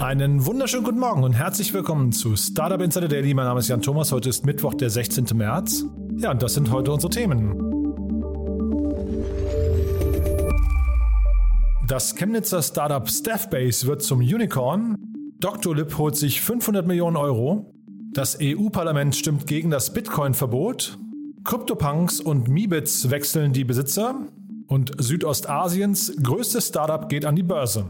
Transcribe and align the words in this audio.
Einen 0.00 0.46
wunderschönen 0.46 0.82
guten 0.82 0.98
Morgen 0.98 1.24
und 1.24 1.34
herzlich 1.34 1.74
willkommen 1.74 2.10
zu 2.10 2.34
Startup 2.34 2.80
Insider 2.80 3.06
Daily. 3.06 3.34
Mein 3.34 3.44
Name 3.44 3.60
ist 3.60 3.68
Jan 3.68 3.82
Thomas. 3.82 4.12
Heute 4.12 4.30
ist 4.30 4.46
Mittwoch, 4.46 4.72
der 4.72 4.88
16. 4.88 5.26
März. 5.34 5.84
Ja, 6.16 6.30
und 6.30 6.42
das 6.42 6.54
sind 6.54 6.70
heute 6.70 6.90
unsere 6.90 7.10
Themen. 7.10 7.52
Das 11.86 12.16
Chemnitzer 12.16 12.62
Startup 12.62 13.06
Staffbase 13.10 13.86
wird 13.86 14.00
zum 14.00 14.20
Unicorn. 14.20 14.96
Dr. 15.38 15.76
Lip 15.76 15.98
holt 15.98 16.16
sich 16.16 16.40
500 16.40 16.86
Millionen 16.86 17.18
Euro. 17.18 17.74
Das 18.14 18.38
EU-Parlament 18.40 19.14
stimmt 19.14 19.46
gegen 19.46 19.70
das 19.70 19.92
Bitcoin-Verbot. 19.92 20.96
CryptoPunks 21.44 22.20
und 22.20 22.48
Mibits 22.48 23.10
wechseln 23.10 23.52
die 23.52 23.64
Besitzer. 23.64 24.14
Und 24.66 24.92
Südostasiens 24.96 26.16
größtes 26.22 26.68
Startup 26.68 27.06
geht 27.06 27.26
an 27.26 27.36
die 27.36 27.42
Börse. 27.42 27.84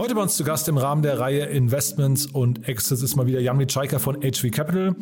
Heute 0.00 0.14
bei 0.14 0.22
uns 0.22 0.34
zu 0.34 0.44
Gast 0.44 0.66
im 0.66 0.78
Rahmen 0.78 1.02
der 1.02 1.20
Reihe 1.20 1.44
Investments 1.44 2.24
und 2.24 2.66
Exits 2.66 3.02
ist 3.02 3.16
mal 3.16 3.26
wieder 3.26 3.38
Jan 3.38 3.58
Mitschaiker 3.58 3.98
von 3.98 4.22
HV 4.22 4.50
Capital. 4.50 4.96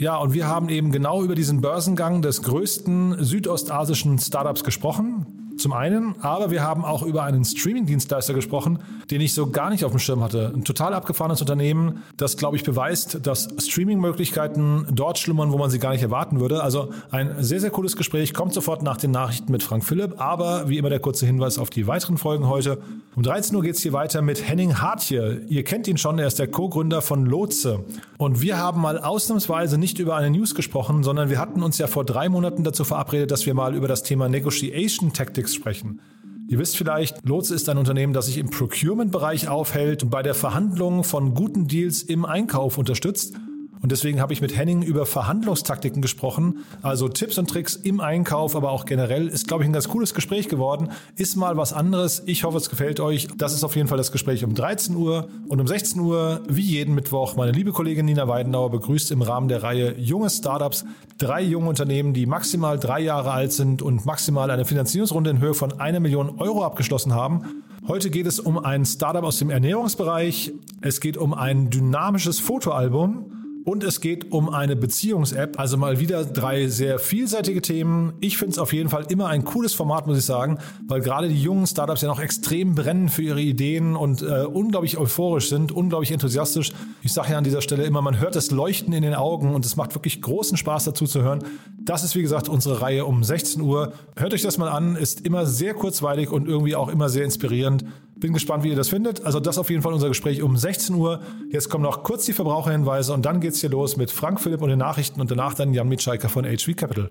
Ja, 0.00 0.16
und 0.16 0.34
wir 0.34 0.48
haben 0.48 0.68
eben 0.68 0.90
genau 0.90 1.22
über 1.22 1.36
diesen 1.36 1.60
Börsengang 1.60 2.22
des 2.22 2.42
größten 2.42 3.22
südostasischen 3.22 4.18
Startups 4.18 4.64
gesprochen. 4.64 5.41
Zum 5.62 5.72
einen, 5.74 6.16
aber 6.22 6.50
wir 6.50 6.64
haben 6.64 6.84
auch 6.84 7.04
über 7.04 7.22
einen 7.22 7.44
Streaming-Dienstleister 7.44 8.34
gesprochen, 8.34 8.80
den 9.12 9.20
ich 9.20 9.32
so 9.32 9.48
gar 9.48 9.70
nicht 9.70 9.84
auf 9.84 9.92
dem 9.92 10.00
Schirm 10.00 10.20
hatte. 10.20 10.50
Ein 10.52 10.64
total 10.64 10.92
abgefahrenes 10.92 11.40
Unternehmen, 11.40 12.02
das, 12.16 12.36
glaube 12.36 12.56
ich, 12.56 12.64
beweist, 12.64 13.24
dass 13.24 13.48
Streaming-Möglichkeiten 13.60 14.88
dort 14.90 15.20
schlummern, 15.20 15.52
wo 15.52 15.58
man 15.58 15.70
sie 15.70 15.78
gar 15.78 15.92
nicht 15.92 16.02
erwarten 16.02 16.40
würde. 16.40 16.64
Also 16.64 16.90
ein 17.12 17.36
sehr, 17.44 17.60
sehr 17.60 17.70
cooles 17.70 17.94
Gespräch. 17.94 18.34
Kommt 18.34 18.54
sofort 18.54 18.82
nach 18.82 18.96
den 18.96 19.12
Nachrichten 19.12 19.52
mit 19.52 19.62
Frank 19.62 19.84
Philipp. 19.84 20.20
Aber 20.20 20.68
wie 20.68 20.78
immer 20.78 20.90
der 20.90 20.98
kurze 20.98 21.26
Hinweis 21.26 21.58
auf 21.58 21.70
die 21.70 21.86
weiteren 21.86 22.18
Folgen 22.18 22.48
heute. 22.48 22.78
Um 23.14 23.22
13 23.22 23.54
Uhr 23.54 23.62
geht 23.62 23.76
es 23.76 23.82
hier 23.82 23.92
weiter 23.92 24.20
mit 24.20 24.48
Henning 24.48 24.80
Hartje. 24.80 25.42
Ihr 25.48 25.62
kennt 25.62 25.86
ihn 25.86 25.96
schon, 25.96 26.18
er 26.18 26.26
ist 26.26 26.40
der 26.40 26.48
Co-Gründer 26.48 27.02
von 27.02 27.24
Lotse. 27.24 27.84
Und 28.18 28.40
wir 28.40 28.58
haben 28.58 28.80
mal 28.80 28.98
ausnahmsweise 28.98 29.78
nicht 29.78 30.00
über 30.00 30.16
eine 30.16 30.30
News 30.30 30.56
gesprochen, 30.56 31.04
sondern 31.04 31.30
wir 31.30 31.38
hatten 31.38 31.62
uns 31.62 31.78
ja 31.78 31.86
vor 31.86 32.04
drei 32.04 32.28
Monaten 32.28 32.64
dazu 32.64 32.82
verabredet, 32.82 33.30
dass 33.30 33.46
wir 33.46 33.54
mal 33.54 33.76
über 33.76 33.86
das 33.86 34.02
Thema 34.02 34.28
Negotiation 34.28 35.12
Tactics 35.12 35.51
sprechen. 35.54 36.00
Ihr 36.48 36.58
wisst 36.58 36.76
vielleicht, 36.76 37.26
Lotse 37.26 37.54
ist 37.54 37.68
ein 37.68 37.78
Unternehmen, 37.78 38.12
das 38.12 38.26
sich 38.26 38.38
im 38.38 38.50
Procurement-Bereich 38.50 39.48
aufhält 39.48 40.02
und 40.02 40.10
bei 40.10 40.22
der 40.22 40.34
Verhandlung 40.34 41.04
von 41.04 41.34
guten 41.34 41.66
Deals 41.66 42.02
im 42.02 42.24
Einkauf 42.24 42.78
unterstützt. 42.78 43.34
Und 43.82 43.90
deswegen 43.90 44.20
habe 44.20 44.32
ich 44.32 44.40
mit 44.40 44.56
Henning 44.56 44.82
über 44.82 45.06
Verhandlungstaktiken 45.06 46.00
gesprochen, 46.02 46.64
also 46.82 47.08
Tipps 47.08 47.36
und 47.36 47.50
Tricks 47.50 47.74
im 47.74 48.00
Einkauf, 48.00 48.54
aber 48.54 48.70
auch 48.70 48.84
generell. 48.84 49.26
Ist, 49.26 49.48
glaube 49.48 49.64
ich, 49.64 49.68
ein 49.68 49.72
ganz 49.72 49.88
cooles 49.88 50.14
Gespräch 50.14 50.48
geworden. 50.48 50.90
Ist 51.16 51.36
mal 51.36 51.56
was 51.56 51.72
anderes. 51.72 52.22
Ich 52.26 52.44
hoffe, 52.44 52.58
es 52.58 52.70
gefällt 52.70 53.00
euch. 53.00 53.26
Das 53.36 53.52
ist 53.52 53.64
auf 53.64 53.74
jeden 53.74 53.88
Fall 53.88 53.98
das 53.98 54.12
Gespräch 54.12 54.44
um 54.44 54.54
13 54.54 54.94
Uhr. 54.94 55.28
Und 55.48 55.60
um 55.60 55.66
16 55.66 56.00
Uhr, 56.00 56.42
wie 56.48 56.62
jeden 56.62 56.94
Mittwoch, 56.94 57.34
meine 57.34 57.50
liebe 57.50 57.72
Kollegin 57.72 58.06
Nina 58.06 58.28
Weidenauer 58.28 58.70
begrüßt 58.70 59.10
im 59.10 59.20
Rahmen 59.20 59.48
der 59.48 59.64
Reihe 59.64 59.98
Junge 59.98 60.30
Startups 60.30 60.84
drei 61.18 61.42
junge 61.42 61.68
Unternehmen, 61.68 62.14
die 62.14 62.26
maximal 62.26 62.78
drei 62.78 63.00
Jahre 63.00 63.30
alt 63.32 63.52
sind 63.52 63.82
und 63.82 64.04
maximal 64.06 64.50
eine 64.50 64.64
Finanzierungsrunde 64.64 65.30
in 65.30 65.40
Höhe 65.40 65.54
von 65.54 65.80
einer 65.80 66.00
Million 66.00 66.38
Euro 66.38 66.64
abgeschlossen 66.64 67.14
haben. 67.14 67.64
Heute 67.86 68.10
geht 68.10 68.26
es 68.26 68.40
um 68.40 68.58
ein 68.58 68.84
Startup 68.84 69.24
aus 69.24 69.38
dem 69.38 69.50
Ernährungsbereich. 69.50 70.52
Es 70.80 71.00
geht 71.00 71.16
um 71.16 71.34
ein 71.34 71.70
dynamisches 71.70 72.38
Fotoalbum. 72.38 73.41
Und 73.64 73.84
es 73.84 74.00
geht 74.00 74.32
um 74.32 74.48
eine 74.48 74.74
Beziehungs-App. 74.74 75.58
Also 75.58 75.76
mal 75.76 76.00
wieder 76.00 76.24
drei 76.24 76.66
sehr 76.66 76.98
vielseitige 76.98 77.62
Themen. 77.62 78.14
Ich 78.20 78.36
finde 78.36 78.52
es 78.52 78.58
auf 78.58 78.72
jeden 78.72 78.88
Fall 78.88 79.06
immer 79.08 79.28
ein 79.28 79.44
cooles 79.44 79.72
Format, 79.72 80.06
muss 80.08 80.18
ich 80.18 80.24
sagen, 80.24 80.58
weil 80.88 81.00
gerade 81.00 81.28
die 81.28 81.40
jungen 81.40 81.66
Startups 81.66 82.02
ja 82.02 82.08
noch 82.08 82.18
extrem 82.18 82.74
brennen 82.74 83.08
für 83.08 83.22
ihre 83.22 83.40
Ideen 83.40 83.94
und 83.94 84.22
äh, 84.22 84.44
unglaublich 84.44 84.98
euphorisch 84.98 85.48
sind, 85.48 85.70
unglaublich 85.70 86.10
enthusiastisch. 86.10 86.72
Ich 87.02 87.12
sage 87.12 87.32
ja 87.32 87.38
an 87.38 87.44
dieser 87.44 87.60
Stelle 87.60 87.84
immer, 87.84 88.02
man 88.02 88.18
hört 88.18 88.34
das 88.34 88.50
Leuchten 88.50 88.92
in 88.92 89.02
den 89.02 89.14
Augen 89.14 89.54
und 89.54 89.64
es 89.64 89.76
macht 89.76 89.94
wirklich 89.94 90.20
großen 90.20 90.56
Spaß 90.56 90.84
dazu 90.84 91.06
zu 91.06 91.22
hören. 91.22 91.44
Das 91.80 92.02
ist 92.02 92.16
wie 92.16 92.22
gesagt 92.22 92.48
unsere 92.48 92.80
Reihe 92.80 93.04
um 93.04 93.22
16 93.22 93.62
Uhr. 93.62 93.92
Hört 94.16 94.34
euch 94.34 94.42
das 94.42 94.58
mal 94.58 94.68
an, 94.68 94.96
ist 94.96 95.20
immer 95.24 95.46
sehr 95.46 95.74
kurzweilig 95.74 96.30
und 96.30 96.48
irgendwie 96.48 96.74
auch 96.74 96.88
immer 96.88 97.08
sehr 97.08 97.24
inspirierend. 97.24 97.84
Bin 98.22 98.32
gespannt, 98.32 98.62
wie 98.62 98.68
ihr 98.68 98.76
das 98.76 98.88
findet. 98.88 99.24
Also 99.24 99.40
das 99.40 99.58
auf 99.58 99.68
jeden 99.68 99.82
Fall 99.82 99.92
unser 99.92 100.06
Gespräch 100.06 100.42
um 100.42 100.56
16 100.56 100.94
Uhr. 100.94 101.22
Jetzt 101.50 101.68
kommen 101.68 101.82
noch 101.82 102.04
kurz 102.04 102.24
die 102.24 102.32
Verbraucherhinweise 102.32 103.12
und 103.12 103.26
dann 103.26 103.40
geht's 103.40 103.60
hier 103.60 103.70
los 103.70 103.96
mit 103.96 104.12
Frank 104.12 104.40
Philipp 104.40 104.62
und 104.62 104.68
den 104.68 104.78
Nachrichten 104.78 105.20
und 105.20 105.28
danach 105.28 105.54
dann 105.54 105.74
Jan 105.74 105.88
Mitschaiker 105.88 106.28
von 106.28 106.44
HV 106.44 106.76
Capital. 106.76 107.10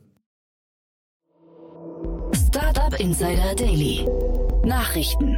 Startup 2.48 2.98
Insider 2.98 3.54
Daily. 3.56 4.06
Nachrichten. 4.64 5.38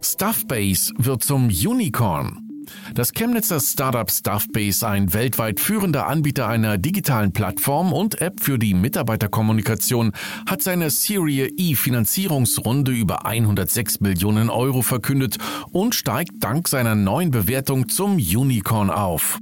Stuffbase 0.00 0.92
wird 0.96 1.24
zum 1.24 1.48
Unicorn. 1.48 2.51
Das 2.94 3.12
Chemnitzer 3.12 3.60
Startup 3.60 4.10
Stuffbase, 4.10 4.86
ein 4.86 5.14
weltweit 5.14 5.60
führender 5.60 6.06
Anbieter 6.06 6.46
einer 6.46 6.78
digitalen 6.78 7.32
Plattform 7.32 7.92
und 7.92 8.20
App 8.20 8.40
für 8.40 8.58
die 8.58 8.74
Mitarbeiterkommunikation, 8.74 10.12
hat 10.46 10.62
seine 10.62 10.90
Serie 10.90 11.48
E 11.56 11.74
Finanzierungsrunde 11.74 12.92
über 12.92 13.26
106 13.26 14.00
Millionen 14.00 14.50
Euro 14.50 14.82
verkündet 14.82 15.38
und 15.70 15.94
steigt 15.94 16.32
dank 16.40 16.68
seiner 16.68 16.94
neuen 16.94 17.30
Bewertung 17.30 17.88
zum 17.88 18.16
Unicorn 18.16 18.90
auf. 18.90 19.38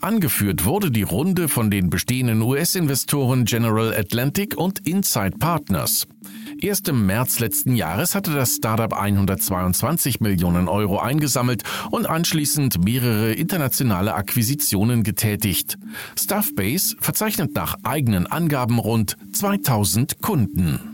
Angeführt 0.00 0.66
wurde 0.66 0.90
die 0.90 1.02
Runde 1.02 1.48
von 1.48 1.70
den 1.70 1.88
bestehenden 1.88 2.42
US-Investoren 2.42 3.46
General 3.46 3.94
Atlantic 3.94 4.56
und 4.56 4.86
Inside 4.86 5.38
Partners. 5.38 6.06
Erst 6.64 6.88
im 6.88 7.04
März 7.04 7.40
letzten 7.40 7.76
Jahres 7.76 8.14
hatte 8.14 8.32
das 8.32 8.54
Startup 8.54 8.94
122 8.94 10.20
Millionen 10.20 10.66
Euro 10.66 10.98
eingesammelt 10.98 11.62
und 11.90 12.06
anschließend 12.06 12.82
mehrere 12.82 13.34
internationale 13.34 14.14
Akquisitionen 14.14 15.02
getätigt. 15.02 15.76
Stuffbase 16.18 16.96
verzeichnet 16.98 17.54
nach 17.54 17.76
eigenen 17.82 18.26
Angaben 18.26 18.78
rund 18.78 19.18
2000 19.34 20.22
Kunden. 20.22 20.93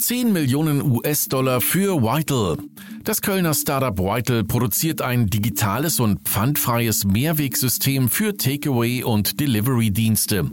10 0.00 0.32
Millionen 0.32 0.80
US-Dollar 0.80 1.60
für 1.60 2.02
Vital. 2.02 2.56
Das 3.04 3.20
Kölner 3.20 3.52
Startup 3.52 3.98
Vital 3.98 4.44
produziert 4.44 5.02
ein 5.02 5.26
digitales 5.26 6.00
und 6.00 6.26
pfandfreies 6.26 7.04
Mehrwegsystem 7.04 8.08
für 8.08 8.34
Takeaway- 8.36 9.04
und 9.04 9.40
Delivery-Dienste. 9.40 10.50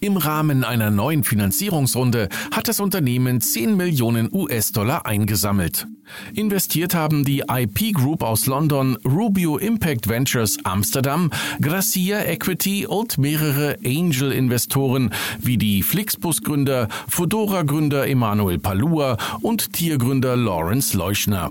Im 0.00 0.16
Rahmen 0.16 0.62
einer 0.62 0.90
neuen 0.90 1.24
Finanzierungsrunde 1.24 2.28
hat 2.52 2.68
das 2.68 2.78
Unternehmen 2.78 3.40
10 3.40 3.76
Millionen 3.76 4.32
US-Dollar 4.32 5.06
eingesammelt. 5.06 5.88
Investiert 6.34 6.94
haben 6.94 7.24
die 7.24 7.44
IP 7.48 7.94
Group 7.94 8.22
aus 8.22 8.46
London, 8.46 8.96
Rubio 9.04 9.56
Impact 9.56 10.08
Ventures 10.08 10.58
Amsterdam, 10.64 11.30
Gracia 11.60 12.22
Equity 12.24 12.86
und 12.86 13.18
mehrere 13.18 13.76
Angel-Investoren 13.84 15.10
wie 15.40 15.56
die 15.56 15.82
Flixbus-Gründer, 15.82 16.88
Fodora-Gründer 17.08 18.06
Emanuel 18.06 18.58
Palua 18.84 19.16
und 19.40 19.72
Tiergründer 19.72 20.36
Lawrence 20.36 20.94
Leuschner. 20.94 21.48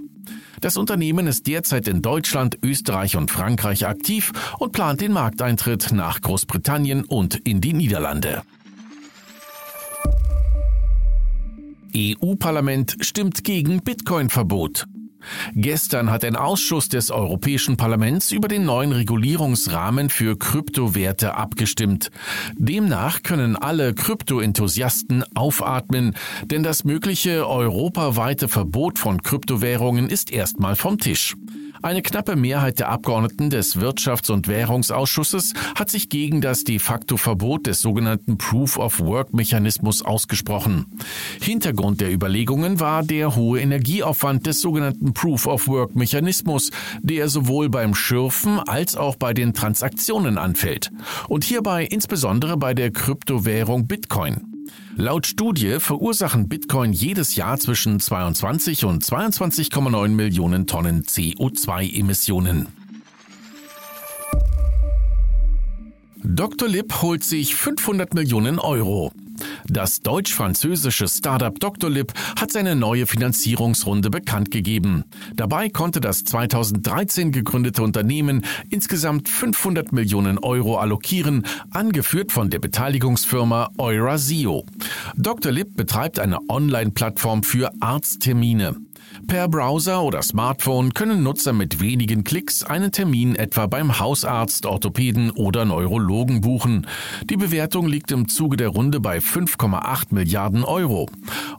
Das 0.61 0.77
Unternehmen 0.77 1.25
ist 1.25 1.47
derzeit 1.47 1.87
in 1.87 2.03
Deutschland, 2.03 2.59
Österreich 2.61 3.17
und 3.17 3.31
Frankreich 3.31 3.87
aktiv 3.87 4.31
und 4.59 4.71
plant 4.71 5.01
den 5.01 5.13
Markteintritt 5.13 5.91
nach 5.93 6.21
Großbritannien 6.21 7.03
und 7.03 7.35
in 7.35 7.59
die 7.59 7.73
Niederlande. 7.73 8.43
EU-Parlament 11.95 12.97
stimmt 13.01 13.43
gegen 13.43 13.81
Bitcoin-Verbot. 13.81 14.85
Gestern 15.55 16.11
hat 16.11 16.23
ein 16.23 16.35
Ausschuss 16.35 16.89
des 16.89 17.11
Europäischen 17.11 17.77
Parlaments 17.77 18.31
über 18.31 18.47
den 18.47 18.65
neuen 18.65 18.91
Regulierungsrahmen 18.91 20.09
für 20.09 20.37
Kryptowerte 20.37 21.35
abgestimmt. 21.35 22.11
Demnach 22.55 23.23
können 23.23 23.55
alle 23.55 23.93
Kryptoenthusiasten 23.93 25.23
aufatmen, 25.35 26.15
denn 26.45 26.63
das 26.63 26.83
mögliche 26.83 27.47
europaweite 27.47 28.47
Verbot 28.47 28.99
von 28.99 29.21
Kryptowährungen 29.21 30.09
ist 30.09 30.31
erstmal 30.31 30.75
vom 30.75 30.97
Tisch. 30.97 31.35
Eine 31.83 32.01
knappe 32.01 32.37
Mehrheit 32.37 32.79
der 32.79 32.87
Abgeordneten 32.87 33.49
des 33.49 33.75
Wirtschafts- 33.75 34.31
und 34.31 34.47
Währungsausschusses 34.47 35.53
hat 35.75 35.89
sich 35.89 36.07
gegen 36.07 36.39
das 36.39 36.63
de 36.63 36.79
facto 36.79 37.17
Verbot 37.17 37.67
des 37.67 37.81
sogenannten 37.81 38.37
Proof-of-Work-Mechanismus 38.37 40.01
ausgesprochen. 40.01 40.85
Hintergrund 41.41 41.99
der 41.99 42.13
Überlegungen 42.13 42.79
war 42.79 43.03
der 43.03 43.35
hohe 43.35 43.59
Energieaufwand 43.59 44.47
des 44.47 44.61
sogenannten 44.61 45.13
Proof-of-Work-Mechanismus, 45.13 46.71
der 47.01 47.27
sowohl 47.27 47.67
beim 47.67 47.95
Schürfen 47.95 48.59
als 48.59 48.95
auch 48.95 49.17
bei 49.17 49.33
den 49.33 49.53
Transaktionen 49.53 50.37
anfällt. 50.37 50.89
Und 51.27 51.43
hierbei 51.43 51.83
insbesondere 51.83 52.55
bei 52.55 52.73
der 52.73 52.91
Kryptowährung 52.91 53.87
Bitcoin. 53.87 54.52
Laut 54.95 55.25
Studie 55.25 55.79
verursachen 55.79 56.47
Bitcoin 56.47 56.93
jedes 56.93 57.35
Jahr 57.35 57.57
zwischen 57.57 57.99
22 57.99 58.85
und 58.85 59.03
22,9 59.03 60.07
Millionen 60.09 60.67
Tonnen 60.67 61.03
CO2-Emissionen. 61.03 62.67
Dr. 66.23 66.69
Lip 66.69 67.01
holt 67.01 67.23
sich 67.23 67.55
500 67.55 68.13
Millionen 68.13 68.59
Euro. 68.59 69.11
Das 69.67 70.01
deutsch-französische 70.01 71.07
Startup 71.07 71.57
Doctolib 71.59 72.13
hat 72.35 72.51
seine 72.51 72.75
neue 72.75 73.07
Finanzierungsrunde 73.07 74.09
bekannt 74.09 74.51
gegeben. 74.51 75.03
Dabei 75.35 75.69
konnte 75.69 76.01
das 76.01 76.23
2013 76.23 77.31
gegründete 77.31 77.83
Unternehmen 77.83 78.45
insgesamt 78.69 79.29
500 79.29 79.91
Millionen 79.91 80.37
Euro 80.37 80.77
allokieren, 80.77 81.45
angeführt 81.71 82.31
von 82.31 82.49
der 82.49 82.59
Beteiligungsfirma 82.59 83.71
Eurasio. 83.77 84.65
Doctolib 85.15 85.75
betreibt 85.75 86.19
eine 86.19 86.39
Online-Plattform 86.49 87.43
für 87.43 87.71
Arzttermine. 87.79 88.82
Per 89.27 89.47
Browser 89.47 90.03
oder 90.03 90.21
Smartphone 90.21 90.93
können 90.93 91.23
Nutzer 91.23 91.53
mit 91.53 91.79
wenigen 91.79 92.23
Klicks 92.23 92.63
einen 92.63 92.91
Termin 92.91 93.35
etwa 93.35 93.67
beim 93.67 93.99
Hausarzt, 93.99 94.65
Orthopäden 94.65 95.31
oder 95.31 95.65
Neurologen 95.65 96.41
buchen. 96.41 96.87
Die 97.29 97.37
Bewertung 97.37 97.87
liegt 97.87 98.11
im 98.11 98.27
Zuge 98.27 98.57
der 98.57 98.69
Runde 98.69 98.99
bei 98.99 99.19
5,8 99.19 100.07
Milliarden 100.11 100.63
Euro. 100.63 101.09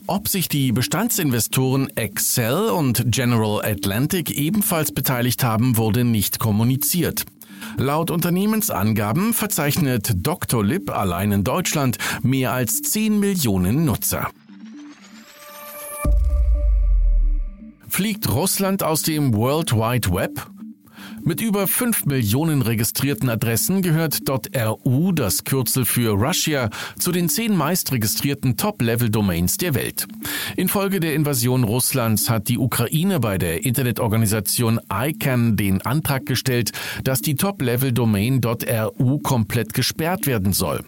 Ob 0.07 0.29
sich 0.29 0.49
die 0.49 0.73
Bestandsinvestoren 0.73 1.89
Excel 1.97 2.71
und 2.71 3.05
General 3.07 3.65
Atlantic 3.65 4.31
ebenfalls 4.31 4.93
beteiligt 4.93 5.43
haben, 5.43 5.77
wurde 5.77 6.05
nicht 6.05 6.39
kommuniziert. 6.39 7.25
Laut 7.77 8.11
Unternehmensangaben 8.11 9.33
verzeichnet 9.33 10.13
Dr. 10.17 10.65
Lip 10.65 10.91
allein 10.91 11.33
in 11.33 11.45
Deutschland 11.45 11.99
mehr 12.23 12.53
als 12.53 12.83
10 12.83 13.19
Millionen 13.19 13.85
Nutzer. 13.85 14.31
Fliegt 17.95 18.29
Russland 18.29 18.83
aus 18.83 19.03
dem 19.03 19.37
World 19.37 19.73
Wide 19.73 20.13
Web? 20.13 20.45
Mit 21.23 21.41
über 21.41 21.69
5 21.69 22.07
Millionen 22.07 22.61
registrierten 22.61 23.29
Adressen 23.29 23.83
gehört 23.83 24.23
.ru, 24.29 25.13
das 25.13 25.45
Kürzel 25.45 25.85
für 25.85 26.11
Russia, 26.11 26.71
zu 26.99 27.13
den 27.13 27.29
zehn 27.29 27.57
meistregistrierten 27.57 28.57
Top-Level-Domains 28.57 29.59
der 29.59 29.77
Welt. 29.77 30.09
Infolge 30.57 30.99
der 30.99 31.15
Invasion 31.15 31.63
Russlands 31.63 32.29
hat 32.29 32.49
die 32.49 32.59
Ukraine 32.59 33.21
bei 33.21 33.39
der 33.39 33.65
Internetorganisation 33.65 34.81
ICANN 34.93 35.57
den 35.57 35.81
Antrag 35.83 36.27
gestellt, 36.27 36.73
dass 37.05 37.21
die 37.21 37.37
Top-Level-Domain 37.37 38.41
.ru 38.43 39.21
komplett 39.21 39.73
gesperrt 39.73 40.27
werden 40.27 40.53
soll. 40.53 40.85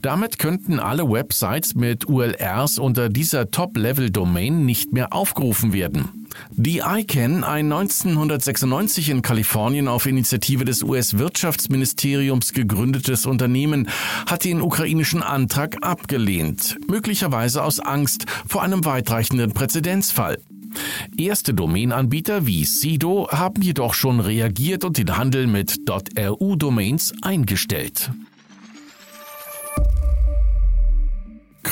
Damit 0.00 0.38
könnten 0.38 0.80
alle 0.80 1.08
Websites 1.08 1.74
mit 1.74 2.08
URLs 2.08 2.78
unter 2.78 3.08
dieser 3.08 3.50
Top-Level-Domain 3.50 4.64
nicht 4.64 4.92
mehr 4.92 5.12
aufgerufen 5.12 5.72
werden. 5.72 6.22
Die 6.50 6.78
ICANN, 6.78 7.44
ein 7.44 7.70
1996 7.72 9.10
in 9.10 9.22
Kalifornien 9.22 9.88
auf 9.88 10.06
Initiative 10.06 10.64
des 10.64 10.82
US-Wirtschaftsministeriums 10.82 12.52
gegründetes 12.52 13.26
Unternehmen, 13.26 13.88
hat 14.26 14.44
den 14.44 14.62
ukrainischen 14.62 15.22
Antrag 15.22 15.76
abgelehnt, 15.82 16.78
möglicherweise 16.88 17.62
aus 17.62 17.80
Angst 17.80 18.26
vor 18.46 18.62
einem 18.62 18.84
weitreichenden 18.84 19.52
Präzedenzfall. 19.52 20.38
Erste 21.16 21.52
Domainanbieter 21.52 22.46
wie 22.46 22.64
Sido 22.64 23.28
haben 23.30 23.60
jedoch 23.62 23.92
schon 23.94 24.20
reagiert 24.20 24.84
und 24.84 24.96
den 24.96 25.16
Handel 25.16 25.46
mit 25.46 25.80
.ru-Domains 26.16 27.12
eingestellt. 27.20 28.10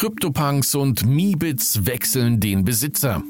CryptoPunks 0.00 0.74
und 0.76 1.04
Meebits 1.04 1.84
wechseln 1.84 2.40
den 2.40 2.64
Besitzer. 2.64 3.22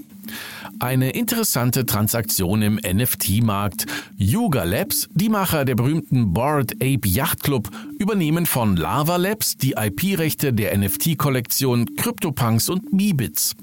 Eine 0.79 1.11
interessante 1.11 1.85
Transaktion 1.85 2.63
im 2.63 2.77
NFT-Markt. 2.77 3.87
Yuga 4.17 4.63
Labs, 4.63 5.09
die 5.13 5.29
Macher 5.29 5.65
der 5.65 5.75
berühmten 5.75 6.33
Bored 6.33 6.75
Ape 6.75 7.09
Yacht 7.09 7.43
Club, 7.43 7.71
übernehmen 7.99 8.47
von 8.47 8.77
Lava 8.77 9.17
Labs 9.17 9.57
die 9.57 9.73
IP-Rechte 9.73 10.53
der 10.53 10.79
NFT-Kollektion 10.79 11.97
CryptoPunks 11.97 12.69
und 12.69 12.93
Meebits. 12.93 13.57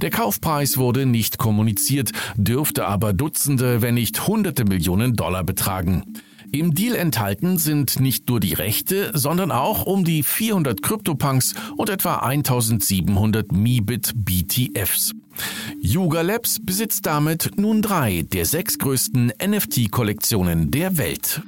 Der 0.00 0.08
Kaufpreis 0.08 0.78
wurde 0.78 1.04
nicht 1.04 1.36
kommuniziert, 1.36 2.12
dürfte 2.36 2.86
aber 2.86 3.12
Dutzende, 3.12 3.82
wenn 3.82 3.96
nicht 3.96 4.26
Hunderte 4.26 4.64
Millionen 4.64 5.14
Dollar 5.14 5.44
betragen. 5.44 6.04
Im 6.52 6.74
Deal 6.74 6.94
enthalten 6.94 7.58
sind 7.58 8.00
nicht 8.00 8.28
nur 8.28 8.40
die 8.40 8.54
Rechte, 8.54 9.10
sondern 9.14 9.50
auch 9.50 9.86
um 9.86 10.04
die 10.04 10.22
400 10.22 10.82
CryptoPunks 10.82 11.54
und 11.76 11.90
etwa 11.90 12.16
1700 12.16 13.52
Meebit 13.52 14.12
BTFs. 14.14 15.12
Yuga 15.80 16.22
Labs 16.22 16.58
besitzt 16.60 17.06
damit 17.06 17.52
nun 17.56 17.82
drei 17.82 18.22
der 18.22 18.46
sechs 18.46 18.78
größten 18.78 19.32
NFT-Kollektionen 19.44 20.70
der 20.70 20.96
Welt. 20.98 21.42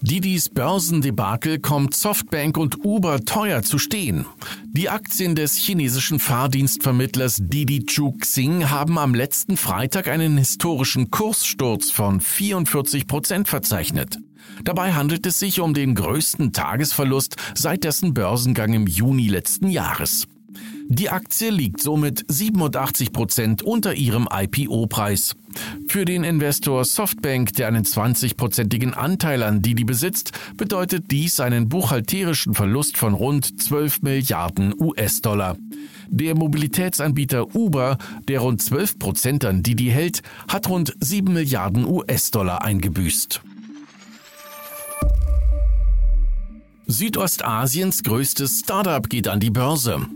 Didis 0.00 0.48
Börsendebakel 0.48 1.58
kommt 1.58 1.94
Softbank 1.94 2.56
und 2.56 2.84
Uber 2.84 3.24
teuer 3.24 3.62
zu 3.62 3.78
stehen. 3.78 4.26
Die 4.66 4.88
Aktien 4.88 5.34
des 5.34 5.56
chinesischen 5.56 6.20
Fahrdienstvermittlers 6.20 7.38
Didi 7.40 7.84
Chuxing 7.84 8.70
haben 8.70 8.96
am 8.96 9.14
letzten 9.14 9.56
Freitag 9.56 10.06
einen 10.06 10.38
historischen 10.38 11.10
Kurssturz 11.10 11.90
von 11.90 12.20
44 12.20 13.08
Prozent 13.08 13.48
verzeichnet. 13.48 14.18
Dabei 14.62 14.92
handelt 14.92 15.26
es 15.26 15.40
sich 15.40 15.60
um 15.60 15.74
den 15.74 15.96
größten 15.96 16.52
Tagesverlust 16.52 17.36
seit 17.54 17.82
dessen 17.82 18.14
Börsengang 18.14 18.72
im 18.74 18.86
Juni 18.86 19.28
letzten 19.28 19.68
Jahres. 19.68 20.28
Die 20.90 21.10
Aktie 21.10 21.50
liegt 21.50 21.82
somit 21.82 22.24
87 22.28 23.12
Prozent 23.12 23.62
unter 23.62 23.94
ihrem 23.94 24.26
IPO-Preis. 24.32 25.36
Für 25.86 26.04
den 26.04 26.24
Investor 26.24 26.84
Softbank, 26.84 27.52
der 27.54 27.68
einen 27.68 27.84
20-prozentigen 27.84 28.94
Anteil 28.94 29.42
an 29.42 29.60
Didi 29.60 29.84
besitzt, 29.84 30.32
bedeutet 30.56 31.10
dies 31.10 31.40
einen 31.40 31.68
buchhalterischen 31.68 32.54
Verlust 32.54 32.96
von 32.96 33.14
rund 33.14 33.60
12 33.60 34.02
Milliarden 34.02 34.74
US-Dollar. 34.80 35.56
Der 36.08 36.34
Mobilitätsanbieter 36.34 37.54
Uber, 37.54 37.98
der 38.26 38.40
rund 38.40 38.62
12 38.62 38.98
Prozent 38.98 39.44
an 39.44 39.62
Didi 39.62 39.90
hält, 39.90 40.22
hat 40.48 40.68
rund 40.70 40.94
7 41.00 41.32
Milliarden 41.32 41.86
US-Dollar 41.86 42.62
eingebüßt. 42.62 43.42
Südostasiens 46.86 48.02
größtes 48.02 48.60
Startup 48.60 49.06
geht 49.06 49.28
an 49.28 49.40
die 49.40 49.50
Börse. 49.50 50.06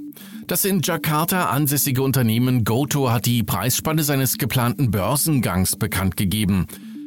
Das 0.46 0.64
in 0.64 0.80
Jakarta 0.82 1.46
ansässige 1.46 2.02
Unternehmen 2.02 2.64
Goto 2.64 3.11
hat 3.11 3.26
die 3.26 3.42
Preisspanne 3.42 4.02
seines 4.02 4.38
geplanten 4.38 4.90
Börsengangs 4.90 5.76
bekannt 5.76 6.16
gegeben. 6.16 6.66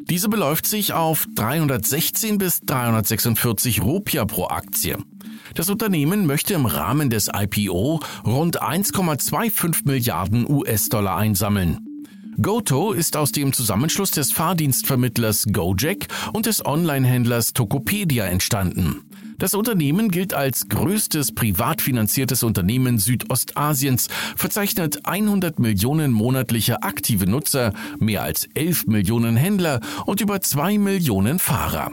Diese 0.09 0.29
beläuft 0.29 0.65
sich 0.65 0.93
auf 0.93 1.25
316 1.35 2.37
bis 2.37 2.61
346 2.61 3.81
Rupia 3.81 4.25
pro 4.25 4.47
Aktie. 4.47 4.97
Das 5.55 5.69
Unternehmen 5.69 6.25
möchte 6.25 6.53
im 6.53 6.65
Rahmen 6.65 7.09
des 7.09 7.29
IPO 7.33 7.99
rund 8.23 8.61
1,25 8.61 9.85
Milliarden 9.85 10.49
US-Dollar 10.49 11.17
einsammeln. 11.17 11.79
Goto 12.41 12.91
ist 12.91 13.15
aus 13.15 13.31
dem 13.31 13.53
Zusammenschluss 13.53 14.11
des 14.11 14.31
Fahrdienstvermittlers 14.33 15.45
Gojek 15.51 16.07
und 16.33 16.45
des 16.45 16.65
Onlinehändlers 16.65 17.53
Tokopedia 17.53 18.25
entstanden. 18.25 19.01
Das 19.37 19.53
Unternehmen 19.53 20.09
gilt 20.09 20.33
als 20.33 20.69
größtes 20.69 21.33
privat 21.33 21.81
finanziertes 21.81 22.43
Unternehmen 22.43 22.99
Südostasiens, 22.99 24.07
verzeichnet 24.35 25.05
100 25.05 25.59
Millionen 25.59 26.11
monatliche 26.11 26.83
aktive 26.83 27.29
Nutzer, 27.29 27.73
mehr 27.99 28.23
als 28.23 28.47
11 28.53 28.87
Millionen 28.87 29.35
Händler 29.35 29.81
und 30.05 30.21
über 30.21 30.39
2 30.39 30.77
Millionen 30.77 31.39
Fahrer. 31.39 31.91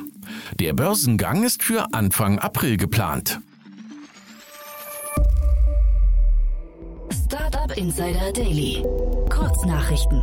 Der 0.61 0.73
Börsengang 0.73 1.43
ist 1.43 1.63
für 1.63 1.93
Anfang 1.93 2.39
April 2.39 2.77
geplant. 2.77 3.41
Startup 7.11 7.77
Insider 7.77 8.33
Daily. 8.33 8.85
Kurznachrichten. 9.31 10.23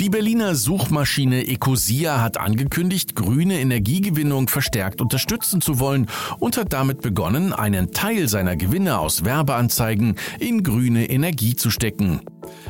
Die 0.00 0.08
Berliner 0.08 0.54
Suchmaschine 0.54 1.46
Ecosia 1.46 2.22
hat 2.22 2.38
angekündigt, 2.38 3.14
grüne 3.14 3.60
Energiegewinnung 3.60 4.48
verstärkt 4.48 5.02
unterstützen 5.02 5.60
zu 5.60 5.78
wollen 5.78 6.06
und 6.38 6.56
hat 6.56 6.72
damit 6.72 7.02
begonnen, 7.02 7.52
einen 7.52 7.92
Teil 7.92 8.26
seiner 8.26 8.56
Gewinne 8.56 8.98
aus 8.98 9.26
Werbeanzeigen 9.26 10.16
in 10.38 10.62
grüne 10.62 11.10
Energie 11.10 11.54
zu 11.54 11.70
stecken. 11.70 12.22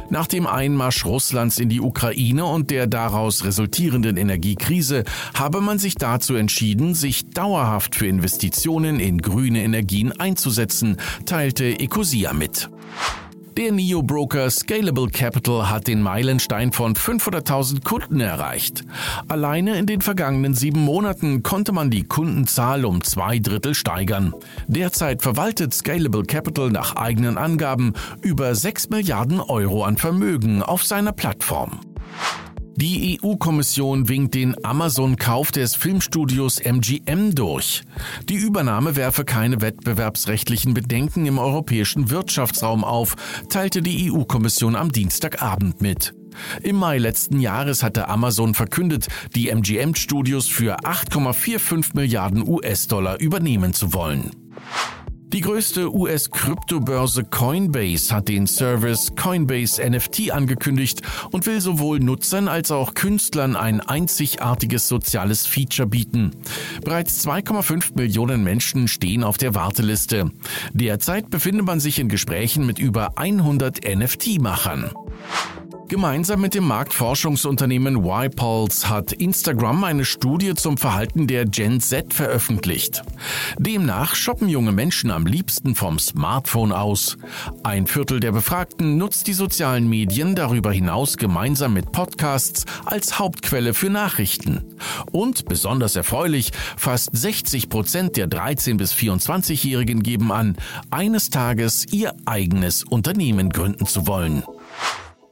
Nach 0.09 0.27
dem 0.27 0.49
Einmarsch 0.49 1.05
Russlands 1.05 1.61
in 1.61 1.69
die 1.69 1.81
Ukraine 1.81 2.47
und 2.47 2.69
der 2.73 2.89
daraus 2.89 3.45
resultierenden 3.45 4.17
Energiekrise 4.17 5.05
habe 5.33 5.61
man 5.61 5.79
sich 5.79 5.95
dazu 5.95 6.35
entschieden, 6.35 6.97
sich 6.97 7.31
dauerhaft 7.31 7.95
für 7.95 8.09
Investitionen 8.09 8.99
in 8.99 9.19
grüne 9.19 9.63
Energien 9.63 10.11
einzusetzen, 10.11 10.97
teilte 11.27 11.79
Ecosia 11.79 12.33
mit. 12.33 12.69
Der 13.57 13.73
Neo-Broker 13.73 14.49
Scalable 14.49 15.09
Capital 15.09 15.69
hat 15.69 15.89
den 15.89 16.03
Meilenstein 16.03 16.73
von 16.73 16.95
500.000 16.95 17.83
Kunden 17.83 18.21
erreicht. 18.21 18.85
Alleine 19.27 19.77
in 19.77 19.87
den 19.87 20.01
vergangenen 20.01 20.55
sieben 20.55 20.81
Monaten 20.81 21.43
konnte 21.43 21.73
man 21.73 21.91
die 21.91 22.05
Kundenzahl 22.05 22.85
um 22.85 23.03
zwei 23.03 23.41
Drittel 23.41 23.75
steigern. 23.75 24.33
Derzeit 24.69 25.23
verwaltet 25.23 25.75
Scalable 25.75 26.25
Capital 26.25 26.71
nach 26.71 26.95
eigenen 26.95 27.39
Angaben 27.39 27.95
über 28.23 28.55
6 28.55 28.91
Milliarden 28.91 29.41
Euro 29.41 29.85
an 29.85 29.97
Vermögen 29.97 30.63
auf 30.63 30.85
seiner 30.85 31.13
Plattform. 31.13 31.81
Die 32.81 33.21
EU-Kommission 33.23 34.09
winkt 34.09 34.35
den 34.35 34.65
Amazon-Kauf 34.65 35.53
des 35.53 35.75
Filmstudios 35.75 36.61
MGM 36.61 37.35
durch. 37.35 37.83
Die 38.31 38.37
Übernahme 38.37 38.97
werfe 38.97 39.27
keine 39.27 39.61
wettbewerbsrechtlichen 39.61 40.73
Bedenken 40.73 41.27
im 41.27 41.39
europäischen 41.39 42.09
Wirtschaftsraum 42.09 42.83
auf, 42.83 43.17
teilte 43.51 43.83
die 43.83 44.11
EU-Kommission 44.11 44.77
am 44.77 44.91
Dienstagabend 44.91 45.83
mit. 45.83 46.15
Im 46.63 46.77
Mai 46.77 46.97
letzten 46.97 47.39
Jahres 47.41 47.83
hatte 47.83 48.09
Amazon 48.09 48.55
verkündet, 48.55 49.09
die 49.35 49.51
MGM-Studios 49.51 50.49
für 50.49 50.79
8,45 50.79 51.91
Milliarden 51.93 52.49
US-Dollar 52.49 53.21
übernehmen 53.21 53.75
zu 53.75 53.93
wollen. 53.93 54.31
Die 55.33 55.43
größte 55.43 55.95
US-Kryptobörse 55.95 57.23
Coinbase 57.23 58.13
hat 58.13 58.29
den 58.29 58.49
Service 58.49 59.13
Coinbase 59.15 59.81
NFT 59.89 60.33
angekündigt 60.33 61.03
und 61.31 61.47
will 61.47 61.61
sowohl 61.61 62.01
Nutzern 62.01 62.49
als 62.49 62.73
auch 62.73 62.95
Künstlern 62.95 63.55
ein 63.55 63.81
einzigartiges 63.81 64.89
soziales 64.89 65.47
Feature 65.47 65.87
bieten. 65.87 66.33
Bereits 66.85 67.25
2,5 67.25 67.97
Millionen 67.97 68.43
Menschen 68.43 68.89
stehen 68.89 69.23
auf 69.23 69.39
der 69.39 69.55
Warteliste. 69.55 70.33
Derzeit 70.73 71.31
befindet 71.31 71.65
man 71.65 71.79
sich 71.79 72.01
in 72.01 72.09
Gesprächen 72.09 72.67
mit 72.67 72.81
über 72.81 73.17
100 73.17 73.85
NFT-Machern. 73.85 74.91
Gemeinsam 75.91 76.41
mit 76.41 76.55
dem 76.55 76.69
Marktforschungsunternehmen 76.69 78.05
YPulse 78.05 78.89
hat 78.89 79.11
Instagram 79.11 79.83
eine 79.83 80.05
Studie 80.05 80.55
zum 80.55 80.79
Verhalten 80.79 81.27
der 81.27 81.47
Gen 81.47 81.81
Z 81.81 82.15
veröffentlicht. 82.15 83.03
Demnach 83.59 84.15
shoppen 84.15 84.49
junge 84.49 84.71
Menschen 84.71 85.11
am 85.11 85.27
liebsten 85.27 85.75
vom 85.75 85.99
Smartphone 85.99 86.71
aus. 86.71 87.19
Ein 87.65 87.89
Viertel 87.89 88.21
der 88.21 88.31
Befragten 88.31 88.99
nutzt 88.99 89.27
die 89.27 89.33
sozialen 89.33 89.89
Medien 89.91 90.37
darüber 90.37 90.71
hinaus 90.71 91.17
gemeinsam 91.17 91.75
mit 91.75 91.91
Podcasts 91.91 92.67
als 92.85 93.19
Hauptquelle 93.19 93.75
für 93.75 93.91
Nachrichten. 93.91 94.63
Und 95.11 95.47
besonders 95.47 95.97
erfreulich, 95.97 96.53
fast 96.77 97.17
60 97.17 97.69
Prozent 97.69 98.17
der 98.17 98.29
13- 98.29 98.77
bis 98.77 98.95
24-Jährigen 98.95 100.05
geben 100.05 100.31
an, 100.31 100.57
eines 100.93 101.31
Tages 101.31 101.85
ihr 101.93 102.15
eigenes 102.27 102.85
Unternehmen 102.85 103.51
gründen 103.51 103.87
zu 103.87 104.07
wollen. 104.07 104.45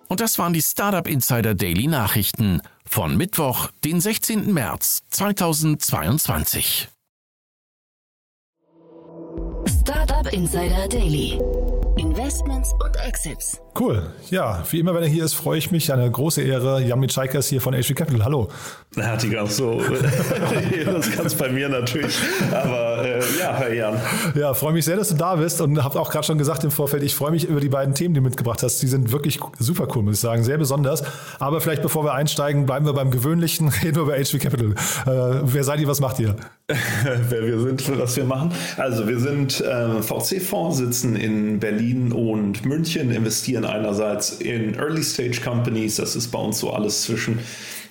Und 0.08 0.20
das 0.20 0.38
waren 0.38 0.52
die 0.54 0.62
Startup 0.62 1.06
Insider 1.06 1.54
Daily 1.54 1.86
Nachrichten 1.86 2.62
von 2.86 3.16
Mittwoch, 3.16 3.70
den 3.84 4.00
16. 4.00 4.52
März 4.52 5.02
2022. 5.10 6.88
Startup 9.66 10.32
Insider 10.32 10.88
Daily. 10.88 11.38
Investments 11.98 12.72
und 12.82 12.96
Exits. 12.96 13.60
Cool. 13.78 14.02
Ja, 14.30 14.64
wie 14.70 14.80
immer, 14.80 14.92
wenn 14.94 15.04
er 15.04 15.08
hier 15.08 15.24
ist, 15.24 15.34
freue 15.34 15.58
ich 15.58 15.70
mich. 15.70 15.92
Eine 15.92 16.10
große 16.10 16.42
Ehre. 16.42 16.82
Jan 16.82 16.98
Mitschaikas 16.98 17.46
hier 17.46 17.60
von 17.60 17.74
HV 17.74 17.94
Capital. 17.94 18.24
Hallo. 18.24 18.48
Ja, 18.96 19.16
die 19.16 19.38
auch 19.38 19.48
so. 19.48 19.80
das 20.84 21.10
kannst 21.12 21.38
bei 21.38 21.48
mir 21.48 21.68
natürlich. 21.68 22.18
Aber 22.50 23.04
äh, 23.04 23.20
ja, 23.38 23.56
Herr 23.56 23.72
Jan. 23.72 24.00
Ja, 24.34 24.52
freue 24.54 24.72
mich 24.72 24.84
sehr, 24.84 24.96
dass 24.96 25.10
du 25.10 25.14
da 25.14 25.36
bist 25.36 25.60
und 25.60 25.82
habe 25.84 26.00
auch 26.00 26.10
gerade 26.10 26.26
schon 26.26 26.38
gesagt 26.38 26.64
im 26.64 26.72
Vorfeld, 26.72 27.04
ich 27.04 27.14
freue 27.14 27.30
mich 27.30 27.44
über 27.44 27.60
die 27.60 27.68
beiden 27.68 27.94
Themen, 27.94 28.14
die 28.14 28.20
du 28.20 28.24
mitgebracht 28.24 28.62
hast. 28.64 28.82
Die 28.82 28.88
sind 28.88 29.12
wirklich 29.12 29.38
super 29.60 29.86
cool, 29.94 30.02
muss 30.02 30.14
ich 30.14 30.20
sagen. 30.20 30.42
Sehr 30.42 30.58
besonders. 30.58 31.04
Aber 31.38 31.60
vielleicht 31.60 31.82
bevor 31.82 32.04
wir 32.04 32.14
einsteigen, 32.14 32.66
bleiben 32.66 32.84
wir 32.84 32.94
beim 32.94 33.12
Gewöhnlichen. 33.12 33.68
Reden 33.84 33.94
wir 33.94 34.02
über 34.02 34.16
HV 34.16 34.40
Capital. 34.40 34.72
Äh, 35.06 35.40
wer 35.44 35.62
seid 35.62 35.78
ihr? 35.78 35.86
Was 35.86 36.00
macht 36.00 36.18
ihr? 36.18 36.34
wer 37.28 37.46
wir 37.46 37.60
sind, 37.60 37.98
was 37.98 38.16
wir 38.16 38.24
machen. 38.24 38.52
Also 38.76 39.06
wir 39.06 39.20
sind 39.20 39.60
äh, 39.60 40.02
VC-Fonds, 40.02 40.78
sitzen 40.78 41.16
in 41.16 41.60
Berlin 41.60 42.12
und 42.12 42.64
München, 42.66 43.10
investieren 43.10 43.64
einerseits 43.68 44.32
in 44.32 44.74
Early-Stage 44.74 45.40
Companies, 45.42 45.96
das 45.96 46.16
ist 46.16 46.28
bei 46.28 46.38
uns 46.38 46.58
so 46.58 46.70
alles 46.72 47.02
zwischen 47.02 47.38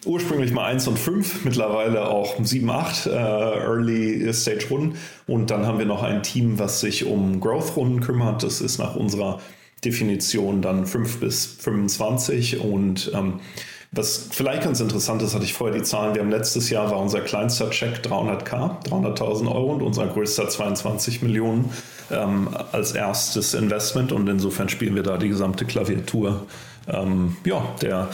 ursprünglich 0.06 0.52
mal 0.52 0.66
1 0.66 0.88
und 0.88 0.98
5, 0.98 1.46
mittlerweile 1.46 2.08
auch 2.08 2.36
7, 2.42 2.70
8 2.70 3.06
äh, 3.06 3.10
Early-Stage-Runden. 3.10 4.98
Und 5.28 5.52
dann 5.52 5.66
haben 5.66 5.80
wir 5.80 5.86
noch 5.86 6.04
ein 6.04 6.24
Team, 6.24 6.60
was 6.60 6.80
sich 6.80 7.06
um 7.06 7.40
Growth-Runden 7.40 8.02
kümmert. 8.02 8.44
Das 8.44 8.62
ist 8.62 8.78
nach 8.78 8.96
unserer 8.96 9.40
Definition 9.84 10.62
dann 10.62 10.86
5 10.86 11.20
bis 11.20 11.46
25 11.46 12.60
und 12.60 13.12
ähm, 13.14 13.40
was 13.92 14.28
vielleicht 14.32 14.64
ganz 14.64 14.80
interessant 14.80 15.22
ist, 15.22 15.34
hatte 15.34 15.46
ich 15.46 15.54
vorher 15.54 15.78
die 15.78 15.84
Zahlen. 15.84 16.14
Wir 16.14 16.22
haben 16.22 16.30
letztes 16.30 16.70
Jahr 16.70 16.92
war 16.92 17.00
unser 17.00 17.22
kleinster 17.22 17.70
Check 17.70 18.02
300k, 18.04 18.84
300.000 18.90 19.48
Euro 19.48 19.74
und 19.74 19.82
unser 19.82 20.08
größter 20.08 20.50
22 20.50 21.22
Millionen 21.22 21.72
ähm, 22.12 22.50
als 22.72 22.92
erstes 22.92 23.54
Investment 23.54 24.12
und 24.12 24.28
insofern 24.28 24.70
spielen 24.70 24.96
wir 24.96 25.04
da 25.04 25.18
die 25.18 25.30
gesamte 25.30 25.66
Klaviatur 25.66 26.46
ähm, 26.88 27.38
ja, 27.46 27.64
der 27.82 28.10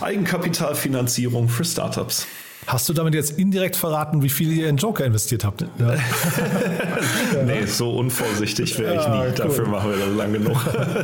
Eigenkapitalfinanzierung 0.00 1.48
für 1.48 1.64
Startups. 1.64 2.26
Hast 2.66 2.88
du 2.88 2.92
damit 2.92 3.14
jetzt 3.14 3.38
indirekt 3.38 3.74
verraten, 3.74 4.22
wie 4.22 4.28
viel 4.28 4.52
ihr 4.52 4.68
in 4.68 4.76
Joker 4.76 5.04
investiert 5.04 5.44
habt? 5.44 5.62
Ja. 5.62 5.68
nee, 7.46 7.64
so 7.64 7.90
unvorsichtig 7.90 8.78
wäre 8.78 8.96
ich 8.96 9.08
nie. 9.08 9.14
Ja, 9.14 9.24
cool. 9.24 9.32
Dafür 9.34 9.68
machen 9.68 9.90
wir 9.90 9.98
das 9.98 10.16
lang 10.16 10.32
genug. 10.32 10.56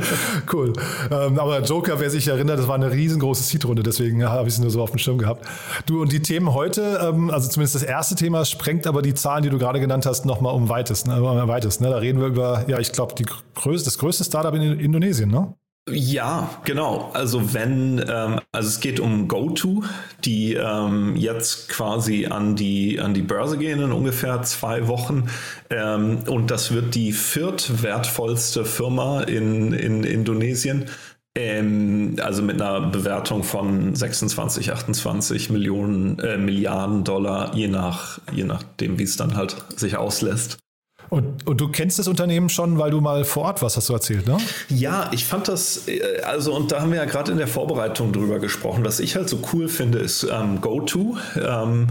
cool. 0.52 0.72
Ähm, 1.10 1.38
aber 1.38 1.62
Joker, 1.62 1.98
wer 1.98 2.10
sich 2.10 2.28
erinnert, 2.28 2.58
das 2.58 2.68
war 2.68 2.74
eine 2.74 2.92
riesengroße 2.92 3.42
Seed-Runde, 3.42 3.82
deswegen 3.82 4.22
habe 4.24 4.48
ich 4.48 4.54
es 4.54 4.60
nur 4.60 4.70
so 4.70 4.82
auf 4.82 4.90
dem 4.90 4.98
Schirm 4.98 5.18
gehabt. 5.18 5.46
Du 5.86 6.02
und 6.02 6.12
die 6.12 6.20
Themen 6.20 6.52
heute, 6.52 7.00
ähm, 7.02 7.30
also 7.30 7.48
zumindest 7.48 7.74
das 7.74 7.82
erste 7.82 8.14
Thema, 8.14 8.44
sprengt 8.44 8.86
aber 8.86 9.02
die 9.02 9.14
Zahlen, 9.14 9.42
die 9.42 9.50
du 9.50 9.58
gerade 9.58 9.80
genannt 9.80 10.06
hast, 10.06 10.26
nochmal 10.26 10.54
um 10.54 10.68
weitest. 10.68 11.06
Ne? 11.06 11.22
Um 11.22 11.36
ne? 11.36 11.90
Da 11.90 11.96
reden 11.96 12.20
wir 12.20 12.28
über, 12.28 12.64
ja, 12.68 12.78
ich 12.78 12.92
glaube, 12.92 13.14
das 13.14 13.98
größte 13.98 14.24
Startup 14.24 14.54
in 14.54 14.78
Indonesien, 14.78 15.30
ne? 15.30 15.54
Ja, 15.88 16.60
genau. 16.64 17.12
Also 17.14 17.54
wenn, 17.54 18.04
ähm, 18.08 18.40
also 18.50 18.68
es 18.68 18.80
geht 18.80 18.98
um 18.98 19.28
GoTo, 19.28 19.84
die 20.24 20.54
ähm, 20.54 21.14
jetzt 21.14 21.68
quasi 21.68 22.26
an 22.26 22.56
die, 22.56 22.98
an 22.98 23.14
die 23.14 23.22
Börse 23.22 23.56
gehen 23.56 23.80
in 23.80 23.92
ungefähr 23.92 24.42
zwei 24.42 24.88
Wochen. 24.88 25.28
Ähm, 25.70 26.24
und 26.26 26.50
das 26.50 26.72
wird 26.72 26.96
die 26.96 27.12
viertwertvollste 27.12 28.64
Firma 28.64 29.22
in, 29.22 29.72
in 29.72 30.02
Indonesien. 30.02 30.86
Ähm, 31.36 32.16
also 32.20 32.42
mit 32.42 32.60
einer 32.60 32.80
Bewertung 32.88 33.44
von 33.44 33.94
26, 33.94 34.72
28 34.72 35.50
Millionen, 35.50 36.18
äh, 36.18 36.36
Milliarden 36.36 37.04
Dollar, 37.04 37.54
je 37.54 37.68
nach, 37.68 38.18
je 38.32 38.42
nachdem, 38.44 38.98
wie 38.98 39.04
es 39.04 39.16
dann 39.16 39.36
halt 39.36 39.56
sich 39.76 39.96
auslässt. 39.96 40.58
Und, 41.08 41.46
und, 41.46 41.60
du 41.60 41.68
kennst 41.68 41.98
das 41.98 42.08
Unternehmen 42.08 42.48
schon, 42.48 42.78
weil 42.78 42.90
du 42.90 43.00
mal 43.00 43.24
vor 43.24 43.44
Ort 43.44 43.62
warst, 43.62 43.76
hast 43.76 43.88
du 43.88 43.92
erzählt, 43.92 44.26
ne? 44.26 44.38
Ja, 44.68 45.10
ich 45.12 45.24
fand 45.24 45.48
das, 45.48 45.86
äh, 45.88 46.22
also 46.22 46.54
und 46.54 46.72
da 46.72 46.80
haben 46.80 46.90
wir 46.90 46.98
ja 46.98 47.04
gerade 47.04 47.32
in 47.32 47.38
der 47.38 47.48
Vorbereitung 47.48 48.12
drüber 48.12 48.38
gesprochen. 48.38 48.84
Was 48.84 49.00
ich 49.00 49.16
halt 49.16 49.28
so 49.28 49.40
cool 49.52 49.68
finde, 49.68 49.98
ist 49.98 50.26
ähm, 50.30 50.60
GoTo. 50.60 51.16
Ähm, 51.36 51.88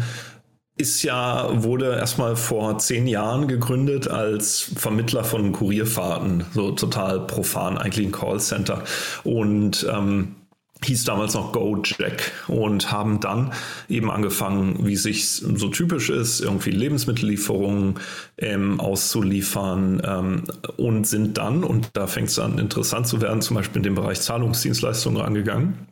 ist 0.78 1.04
ja, 1.04 1.64
wurde 1.64 1.96
erstmal 1.96 2.36
vor 2.36 2.78
zehn 2.80 3.08
Jahren 3.08 3.48
gegründet 3.48 4.10
als 4.10 4.72
Vermittler 4.76 5.24
von 5.24 5.54
Kurierfahrten, 5.54 6.46
so 6.54 6.72
total 6.72 7.22
profan, 7.22 7.78
eigentlich 7.78 8.06
ein 8.06 8.12
Callcenter. 8.12 8.84
Und 9.24 9.88
ähm, 9.90 10.36
hieß 10.84 11.06
damals 11.06 11.34
noch 11.34 11.52
Gojek 11.52 12.32
und 12.48 12.92
haben 12.92 13.20
dann 13.20 13.54
eben 13.88 14.12
angefangen, 14.12 14.86
wie 14.86 14.96
sich 14.96 15.28
so 15.28 15.70
typisch 15.70 16.10
ist, 16.10 16.42
irgendwie 16.42 16.72
Lebensmittellieferungen 16.72 17.96
ähm, 18.38 18.80
auszuliefern 18.80 20.02
ähm, 20.06 20.44
und 20.78 21.08
sind 21.08 21.38
dann, 21.38 21.64
und 21.64 21.90
da 21.94 22.08
fängt 22.08 22.30
es 22.30 22.40
an 22.40 22.60
interessant 22.60 23.08
zu 23.08 23.22
werden, 23.22 23.42
zum 23.42 23.56
Beispiel 23.56 23.78
in 23.78 23.84
dem 23.84 23.96
Bereich 23.96 24.22
Zahlungsdienstleistungen 24.22 25.22
angegangen. 25.22 25.88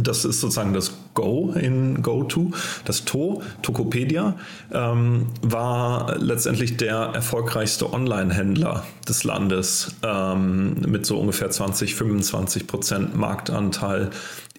Das 0.00 0.24
ist 0.24 0.40
sozusagen 0.40 0.72
das 0.72 0.92
Go 1.14 1.52
in 1.52 2.02
GoTo. 2.02 2.52
Das 2.84 3.04
To, 3.04 3.42
Tokopedia, 3.62 4.34
ähm, 4.72 5.26
war 5.42 6.18
letztendlich 6.18 6.76
der 6.76 6.96
erfolgreichste 7.14 7.92
Online-Händler 7.92 8.84
des 9.08 9.24
Landes 9.24 9.94
ähm, 10.02 10.74
mit 10.86 11.06
so 11.06 11.18
ungefähr 11.18 11.50
20, 11.50 11.94
25 11.94 12.66
Prozent 12.66 13.16
Marktanteil 13.16 14.10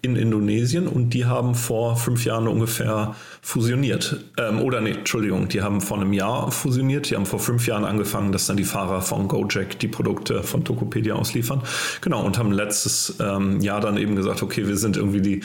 in 0.04 0.16
Indonesien 0.16 0.86
und 0.86 1.10
die 1.10 1.24
haben 1.24 1.54
vor 1.54 1.96
fünf 1.96 2.24
Jahren 2.24 2.46
ungefähr 2.46 3.16
fusioniert. 3.40 4.18
Ähm, 4.38 4.60
oder 4.60 4.80
nee, 4.80 4.90
Entschuldigung, 4.90 5.48
die 5.48 5.62
haben 5.62 5.80
vor 5.80 5.98
einem 5.98 6.12
Jahr 6.12 6.50
fusioniert. 6.50 7.10
Die 7.10 7.16
haben 7.16 7.26
vor 7.26 7.40
fünf 7.40 7.66
Jahren 7.66 7.84
angefangen, 7.84 8.30
dass 8.30 8.46
dann 8.46 8.56
die 8.56 8.64
Fahrer 8.64 9.00
von 9.00 9.28
Gojek 9.28 9.78
die 9.78 9.88
Produkte 9.88 10.42
von 10.42 10.64
Tokopedia 10.64 11.14
ausliefern. 11.14 11.62
Genau, 12.02 12.22
und 12.22 12.38
haben 12.38 12.52
letztes 12.52 13.16
ähm, 13.18 13.60
Jahr 13.60 13.80
dann 13.80 13.96
eben 13.96 14.14
gesagt, 14.14 14.42
okay, 14.42 14.68
wir 14.68 14.76
sind 14.76 14.96
irgendwie 14.96 15.22
die 15.22 15.40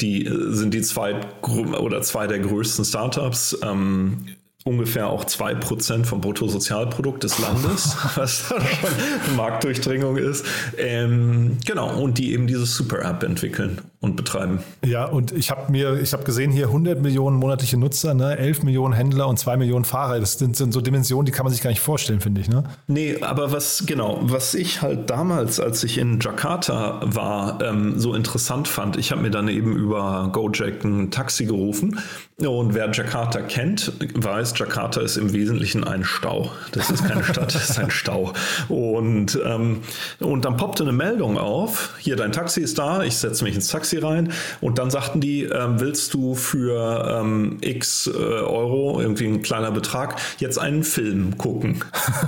die 0.00 0.26
äh, 0.26 0.52
sind 0.52 0.74
die 0.74 0.82
zwei 0.82 1.20
oder 1.42 2.02
zwei 2.02 2.26
der 2.26 2.38
größten 2.38 2.84
Startups. 2.84 3.58
Ähm, 3.62 4.26
ungefähr 4.64 5.08
auch 5.08 5.24
2% 5.24 6.04
vom 6.04 6.20
Bruttosozialprodukt 6.20 7.22
des 7.24 7.38
Landes, 7.38 7.96
was 8.16 8.48
da 8.48 8.60
schon 8.60 9.36
Marktdurchdringung 9.36 10.16
ist. 10.16 10.44
Ähm, 10.76 11.58
genau, 11.64 11.96
und 11.98 12.18
die 12.18 12.32
eben 12.32 12.46
diese 12.46 12.66
Super-App 12.66 13.22
entwickeln 13.22 13.80
und 14.00 14.16
betreiben. 14.16 14.60
Ja, 14.84 15.06
und 15.06 15.32
ich 15.32 15.50
habe 15.50 15.70
mir, 15.72 16.00
ich 16.00 16.12
habe 16.12 16.24
gesehen 16.24 16.50
hier 16.50 16.66
100 16.66 17.00
Millionen 17.00 17.36
monatliche 17.36 17.76
Nutzer, 17.76 18.14
ne, 18.14 18.36
11 18.36 18.62
Millionen 18.64 18.94
Händler 18.94 19.28
und 19.28 19.38
2 19.38 19.56
Millionen 19.56 19.84
Fahrer. 19.84 20.20
Das 20.20 20.38
sind, 20.38 20.56
sind 20.56 20.72
so 20.72 20.80
Dimensionen, 20.80 21.26
die 21.26 21.32
kann 21.32 21.44
man 21.44 21.52
sich 21.52 21.62
gar 21.62 21.70
nicht 21.70 21.80
vorstellen, 21.80 22.20
finde 22.20 22.40
ich. 22.40 22.48
Ne? 22.48 22.64
Nee, 22.88 23.20
aber 23.22 23.52
was, 23.52 23.84
genau, 23.86 24.18
was 24.22 24.54
ich 24.54 24.82
halt 24.82 25.08
damals, 25.08 25.60
als 25.60 25.82
ich 25.82 25.98
in 25.98 26.20
Jakarta 26.20 27.00
war, 27.04 27.60
ähm, 27.62 27.98
so 27.98 28.14
interessant 28.14 28.68
fand, 28.68 28.96
ich 28.96 29.12
habe 29.12 29.22
mir 29.22 29.30
dann 29.30 29.48
eben 29.48 29.76
über 29.76 30.30
Gojek 30.32 30.84
ein 30.84 31.10
Taxi 31.10 31.46
gerufen 31.46 31.98
und 32.46 32.72
wer 32.74 32.88
Jakarta 32.92 33.40
kennt, 33.40 33.92
weiß, 34.14 34.56
Jakarta 34.56 35.00
ist 35.00 35.16
im 35.16 35.32
Wesentlichen 35.32 35.82
ein 35.82 36.04
Stau. 36.04 36.52
Das 36.70 36.88
ist 36.88 37.04
keine 37.04 37.24
Stadt, 37.24 37.52
das 37.52 37.70
ist 37.70 37.80
ein 37.80 37.90
Stau. 37.90 38.32
Und, 38.68 39.36
ähm, 39.44 39.82
und 40.20 40.44
dann 40.44 40.56
poppte 40.56 40.84
eine 40.84 40.92
Meldung 40.92 41.36
auf, 41.36 41.94
hier 41.98 42.14
dein 42.14 42.30
Taxi 42.30 42.60
ist 42.60 42.78
da, 42.78 43.02
ich 43.02 43.16
setze 43.16 43.42
mich 43.42 43.56
ins 43.56 43.66
Taxi 43.66 43.98
rein 43.98 44.32
und 44.60 44.78
dann 44.78 44.88
sagten 44.88 45.20
die, 45.20 45.46
ähm, 45.46 45.80
willst 45.80 46.14
du 46.14 46.36
für 46.36 47.18
ähm, 47.20 47.58
x 47.60 48.06
äh, 48.06 48.12
Euro, 48.12 49.00
irgendwie 49.00 49.26
ein 49.26 49.42
kleiner 49.42 49.72
Betrag, 49.72 50.20
jetzt 50.38 50.58
einen 50.58 50.84
Film 50.84 51.38
gucken? 51.38 51.82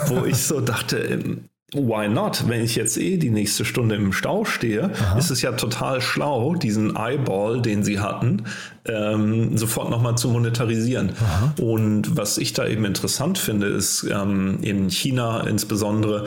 Wo 0.06 0.24
ich 0.24 0.38
so 0.38 0.60
dachte, 0.60 0.98
ähm, 0.98 1.49
Why 1.72 2.08
not? 2.08 2.48
Wenn 2.48 2.64
ich 2.64 2.74
jetzt 2.74 2.98
eh 2.98 3.16
die 3.16 3.30
nächste 3.30 3.64
Stunde 3.64 3.94
im 3.94 4.12
Stau 4.12 4.44
stehe, 4.44 4.90
Aha. 4.92 5.18
ist 5.18 5.30
es 5.30 5.40
ja 5.40 5.52
total 5.52 6.00
schlau, 6.00 6.54
diesen 6.54 6.96
Eyeball, 6.96 7.62
den 7.62 7.84
sie 7.84 8.00
hatten, 8.00 8.44
ähm, 8.86 9.56
sofort 9.56 9.88
nochmal 9.88 10.18
zu 10.18 10.28
monetarisieren. 10.28 11.12
Aha. 11.22 11.54
Und 11.60 12.16
was 12.16 12.38
ich 12.38 12.54
da 12.54 12.66
eben 12.66 12.84
interessant 12.84 13.38
finde, 13.38 13.68
ist 13.68 14.04
ähm, 14.10 14.58
in 14.62 14.90
China 14.90 15.46
insbesondere, 15.46 16.24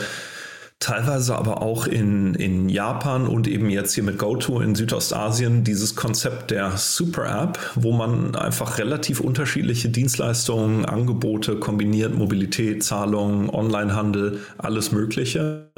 teilweise 0.83 1.37
aber 1.37 1.61
auch 1.61 1.87
in, 1.87 2.35
in 2.35 2.67
Japan 2.67 3.25
und 3.25 3.47
eben 3.47 3.69
jetzt 3.69 3.93
hier 3.93 4.03
mit 4.03 4.17
GoTo 4.17 4.59
in 4.59 4.75
Südostasien 4.75 5.63
dieses 5.63 5.95
Konzept 5.95 6.51
der 6.51 6.75
Super 6.75 7.43
App, 7.43 7.59
wo 7.75 7.93
man 7.93 8.35
einfach 8.35 8.77
relativ 8.79 9.21
unterschiedliche 9.21 9.87
Dienstleistungen, 9.87 10.83
Angebote 10.85 11.55
kombiniert, 11.55 12.13
Mobilität, 12.13 12.83
Zahlungen, 12.83 13.49
Onlinehandel, 13.49 14.39
alles 14.57 14.91
Mögliche, 14.91 15.71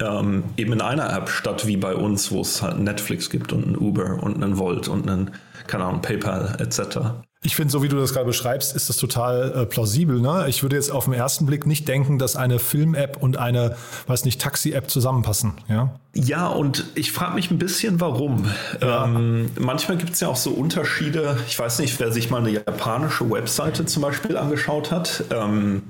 ähm, 0.00 0.42
eben 0.56 0.72
in 0.72 0.80
einer 0.80 1.16
App 1.16 1.28
statt 1.28 1.66
wie 1.68 1.76
bei 1.76 1.94
uns, 1.94 2.32
wo 2.32 2.40
es 2.40 2.60
halt 2.60 2.80
Netflix 2.80 3.30
gibt 3.30 3.52
und 3.52 3.64
ein 3.64 3.76
Uber 3.76 4.20
und 4.22 4.42
einen 4.42 4.58
Volt 4.58 4.88
und 4.88 5.08
einen, 5.08 5.30
keine 5.68 5.84
Ahnung, 5.84 6.02
PayPal 6.02 6.56
etc. 6.58 7.27
Ich 7.44 7.54
finde, 7.54 7.70
so 7.70 7.84
wie 7.84 7.88
du 7.88 7.96
das 7.96 8.12
gerade 8.12 8.26
beschreibst, 8.26 8.74
ist 8.74 8.88
das 8.88 8.96
total 8.96 9.52
äh, 9.52 9.66
plausibel. 9.66 10.20
Ne? 10.20 10.46
Ich 10.48 10.64
würde 10.64 10.74
jetzt 10.74 10.90
auf 10.90 11.04
den 11.04 11.14
ersten 11.14 11.46
Blick 11.46 11.66
nicht 11.66 11.86
denken, 11.86 12.18
dass 12.18 12.34
eine 12.34 12.58
Film-App 12.58 13.16
und 13.22 13.36
eine, 13.36 13.76
weiß 14.08 14.24
nicht, 14.24 14.40
Taxi-App 14.40 14.90
zusammenpassen. 14.90 15.52
Ja, 15.68 15.94
ja 16.14 16.48
und 16.48 16.86
ich 16.96 17.12
frage 17.12 17.34
mich 17.34 17.52
ein 17.52 17.58
bisschen, 17.58 18.00
warum. 18.00 18.50
Ja. 18.80 19.04
Ähm, 19.04 19.50
manchmal 19.56 19.98
gibt 19.98 20.14
es 20.14 20.20
ja 20.20 20.26
auch 20.26 20.36
so 20.36 20.50
Unterschiede. 20.50 21.36
Ich 21.46 21.56
weiß 21.56 21.78
nicht, 21.78 22.00
wer 22.00 22.10
sich 22.10 22.28
mal 22.28 22.38
eine 22.38 22.50
japanische 22.50 23.30
Webseite 23.30 23.86
zum 23.86 24.02
Beispiel 24.02 24.36
angeschaut 24.36 24.90
hat. 24.90 25.22
Ähm, 25.30 25.82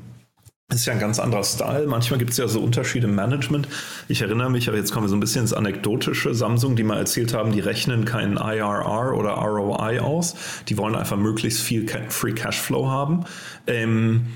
ist 0.75 0.85
ja 0.85 0.93
ein 0.93 0.99
ganz 0.99 1.19
anderer 1.19 1.45
Style. 1.45 1.87
Manchmal 1.87 2.19
gibt 2.19 2.33
es 2.33 2.37
ja 2.37 2.47
so 2.47 2.61
Unterschiede 2.61 3.07
im 3.07 3.15
Management. 3.15 3.69
Ich 4.07 4.21
erinnere 4.21 4.51
mich, 4.51 4.69
aber 4.69 4.77
jetzt 4.77 4.93
kommen 4.93 5.07
wir 5.07 5.09
so 5.09 5.17
ein 5.17 5.21
bisschen 5.21 5.43
ins 5.43 5.55
Anekdotische. 5.55 6.35
Samsung, 6.35 6.77
die 6.77 6.83
mal 6.83 6.99
erzählt 6.99 7.33
haben, 7.33 7.53
die 7.53 7.61
rechnen 7.61 8.05
keinen 8.05 8.37
IRR 8.37 9.17
oder 9.17 9.31
ROI 9.31 10.01
aus. 10.01 10.35
Die 10.69 10.77
wollen 10.77 10.95
einfach 10.95 11.17
möglichst 11.17 11.63
viel 11.63 11.89
Free 12.11 12.33
Cashflow 12.33 12.87
haben. 12.87 13.25
Ähm, 13.67 14.27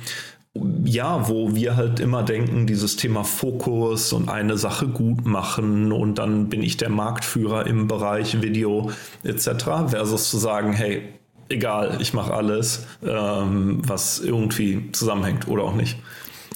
ja, 0.85 1.29
wo 1.29 1.55
wir 1.55 1.77
halt 1.77 2.01
immer 2.01 2.23
denken, 2.23 2.67
dieses 2.67 2.97
Thema 2.97 3.25
Fokus 3.25 4.15
und 4.15 4.31
eine 4.31 4.57
Sache 4.57 4.89
gut 4.89 5.27
machen 5.27 5.93
und 5.93 6.17
dann 6.17 6.49
bin 6.49 6.63
ich 6.63 6.79
der 6.79 6.91
Marktführer 6.91 7.67
im 7.67 7.89
Bereich 7.89 8.41
Video 8.41 8.91
etc. 9.23 9.89
versus 9.89 10.31
zu 10.31 10.39
sagen, 10.39 10.73
hey, 10.73 11.03
egal, 11.53 11.99
ich 12.01 12.15
mache 12.15 12.35
alles, 12.35 12.87
ähm, 13.07 13.83
was 13.87 14.19
irgendwie 14.19 14.91
zusammenhängt 14.93 15.47
oder 15.49 15.65
auch 15.65 15.75
nicht. 15.75 15.99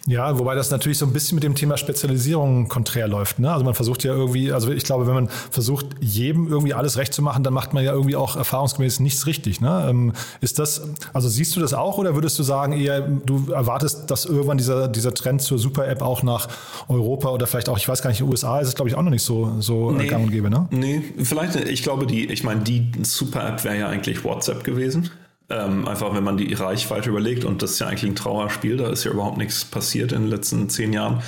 Ja, 0.07 0.39
wobei 0.39 0.55
das 0.55 0.71
natürlich 0.71 0.99
so 0.99 1.07
ein 1.07 1.13
bisschen 1.13 1.35
mit 1.35 1.43
dem 1.43 1.57
Thema 1.57 1.77
Spezialisierung 1.77 2.69
konträr 2.69 3.09
läuft. 3.09 3.41
Ne? 3.41 3.53
Also 3.53 3.65
man 3.65 3.75
versucht 3.75 4.05
ja 4.05 4.15
irgendwie, 4.15 4.53
also 4.53 4.71
ich 4.71 4.85
glaube, 4.85 5.09
wenn 5.09 5.15
man 5.15 5.29
versucht, 5.51 5.87
jedem 6.01 6.47
irgendwie 6.47 6.75
alles 6.75 6.97
recht 6.97 7.13
zu 7.13 7.23
machen, 7.23 7.43
dann 7.43 7.53
macht 7.53 7.75
man 7.75 7.85
ja 7.85 7.93
irgendwie 7.93 8.15
auch 8.15 8.37
erfahrungsgemäß 8.37 9.01
nichts 9.01 9.27
richtig. 9.27 9.61
Ne? 9.61 9.87
Ähm, 9.89 10.13
ist 10.41 10.61
das, 10.61 10.89
also 11.13 11.29
siehst 11.29 11.57
du 11.57 11.61
das 11.61 11.75
auch 11.75 11.99
oder 11.99 12.15
würdest 12.15 12.39
du 12.39 12.45
sagen, 12.45 12.73
eher 12.73 13.01
du 13.01 13.51
erwartest, 13.51 14.09
dass 14.09 14.27
irgendwann 14.27 14.59
dieser, 14.59 14.87
dieser 14.87 15.13
Trend 15.13 15.43
zur 15.43 15.59
Super-App 15.59 16.03
auch 16.03 16.23
nach 16.23 16.49
Europa 16.87 17.31
oder 17.31 17.49
vielleicht 17.49 17.69
auch, 17.69 17.77
ich 17.77 17.89
weiß 17.89 18.01
gar 18.01 18.11
nicht, 18.11 18.21
in 18.21 18.27
den 18.27 18.31
USA 18.31 18.61
ist 18.61 18.69
es, 18.69 18.75
glaube 18.77 18.89
ich, 18.89 18.95
auch 18.95 19.03
noch 19.03 19.11
nicht 19.11 19.25
so, 19.25 19.57
so 19.59 19.91
nee, 19.91 20.07
gang 20.07 20.25
und 20.25 20.31
gäbe, 20.31 20.51
ne? 20.51 20.69
Nee, 20.71 21.03
vielleicht, 21.23 21.57
ich 21.57 21.83
glaube, 21.83 22.07
die, 22.07 22.27
ich 22.27 22.45
meine, 22.45 22.61
die 22.61 22.93
Super-App 23.03 23.65
wäre 23.65 23.79
ja 23.79 23.89
eigentlich 23.89 24.25
WhatsApp 24.25 24.63
gewesen. 24.63 25.11
Ähm, 25.49 25.87
einfach, 25.87 26.15
wenn 26.15 26.25
man 26.25 26.37
die 26.37 26.53
Reichweite 26.55 27.09
überlegt, 27.09 27.45
und 27.45 27.63
das 27.63 27.73
ist 27.73 27.79
ja 27.79 27.87
eigentlich 27.87 28.11
ein 28.11 28.17
Trauerspiel, 28.17 28.77
da 28.77 28.91
ist 28.91 29.05
ja 29.05 29.13
überhaupt 29.13 29.39
nichts 29.39 29.65
passiert 29.65 30.13
in 30.13 30.23
den 30.23 30.31
letzten 30.31 30.69
zehn 30.69 30.93
Jahren. 30.93 31.23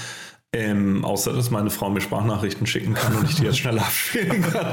Ähm, 0.56 1.04
außer, 1.04 1.34
dass 1.34 1.50
meine 1.50 1.68
Frau 1.68 1.90
mir 1.90 2.00
Sprachnachrichten 2.00 2.66
schicken 2.66 2.94
kann 2.94 3.14
und 3.14 3.28
ich 3.28 3.36
die 3.36 3.42
jetzt 3.42 3.58
schneller 3.58 3.82
abspielen 3.86 4.40
kann. 4.40 4.68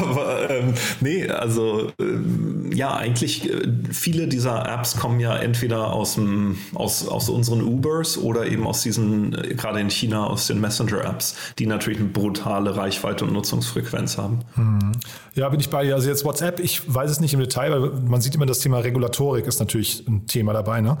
Aber 0.00 0.48
ähm, 0.48 0.72
nee, 1.02 1.28
also 1.28 1.92
ähm, 2.00 2.72
ja, 2.72 2.96
eigentlich 2.96 3.46
äh, 3.52 3.68
viele 3.90 4.26
dieser 4.26 4.66
Apps 4.66 4.96
kommen 4.96 5.20
ja 5.20 5.36
entweder 5.36 5.92
aus, 5.92 6.14
dem, 6.14 6.56
aus, 6.72 7.06
aus 7.06 7.28
unseren 7.28 7.60
Ubers 7.60 8.16
oder 8.16 8.46
eben 8.46 8.66
aus 8.66 8.80
diesen, 8.80 9.34
äh, 9.34 9.54
gerade 9.54 9.80
in 9.80 9.90
China, 9.90 10.28
aus 10.28 10.46
den 10.46 10.62
Messenger-Apps, 10.62 11.36
die 11.58 11.66
natürlich 11.66 11.98
eine 11.98 12.08
brutale 12.08 12.74
Reichweite 12.74 13.26
und 13.26 13.34
Nutzungsfrequenz 13.34 14.16
haben. 14.16 14.38
Hm. 14.54 14.92
Ja, 15.34 15.50
bin 15.50 15.60
ich 15.60 15.68
bei 15.68 15.84
dir. 15.84 15.94
Also 15.94 16.08
jetzt 16.08 16.24
WhatsApp, 16.24 16.58
ich 16.58 16.82
weiß 16.92 17.10
es 17.10 17.20
nicht 17.20 17.34
im 17.34 17.40
Detail, 17.40 17.70
weil 17.70 17.90
man 18.06 18.22
sieht 18.22 18.34
immer, 18.34 18.46
das 18.46 18.60
Thema 18.60 18.78
Regulatorik 18.78 19.46
ist 19.46 19.60
natürlich 19.60 20.08
ein 20.08 20.26
Thema 20.26 20.54
dabei. 20.54 20.80
Ne? 20.80 20.96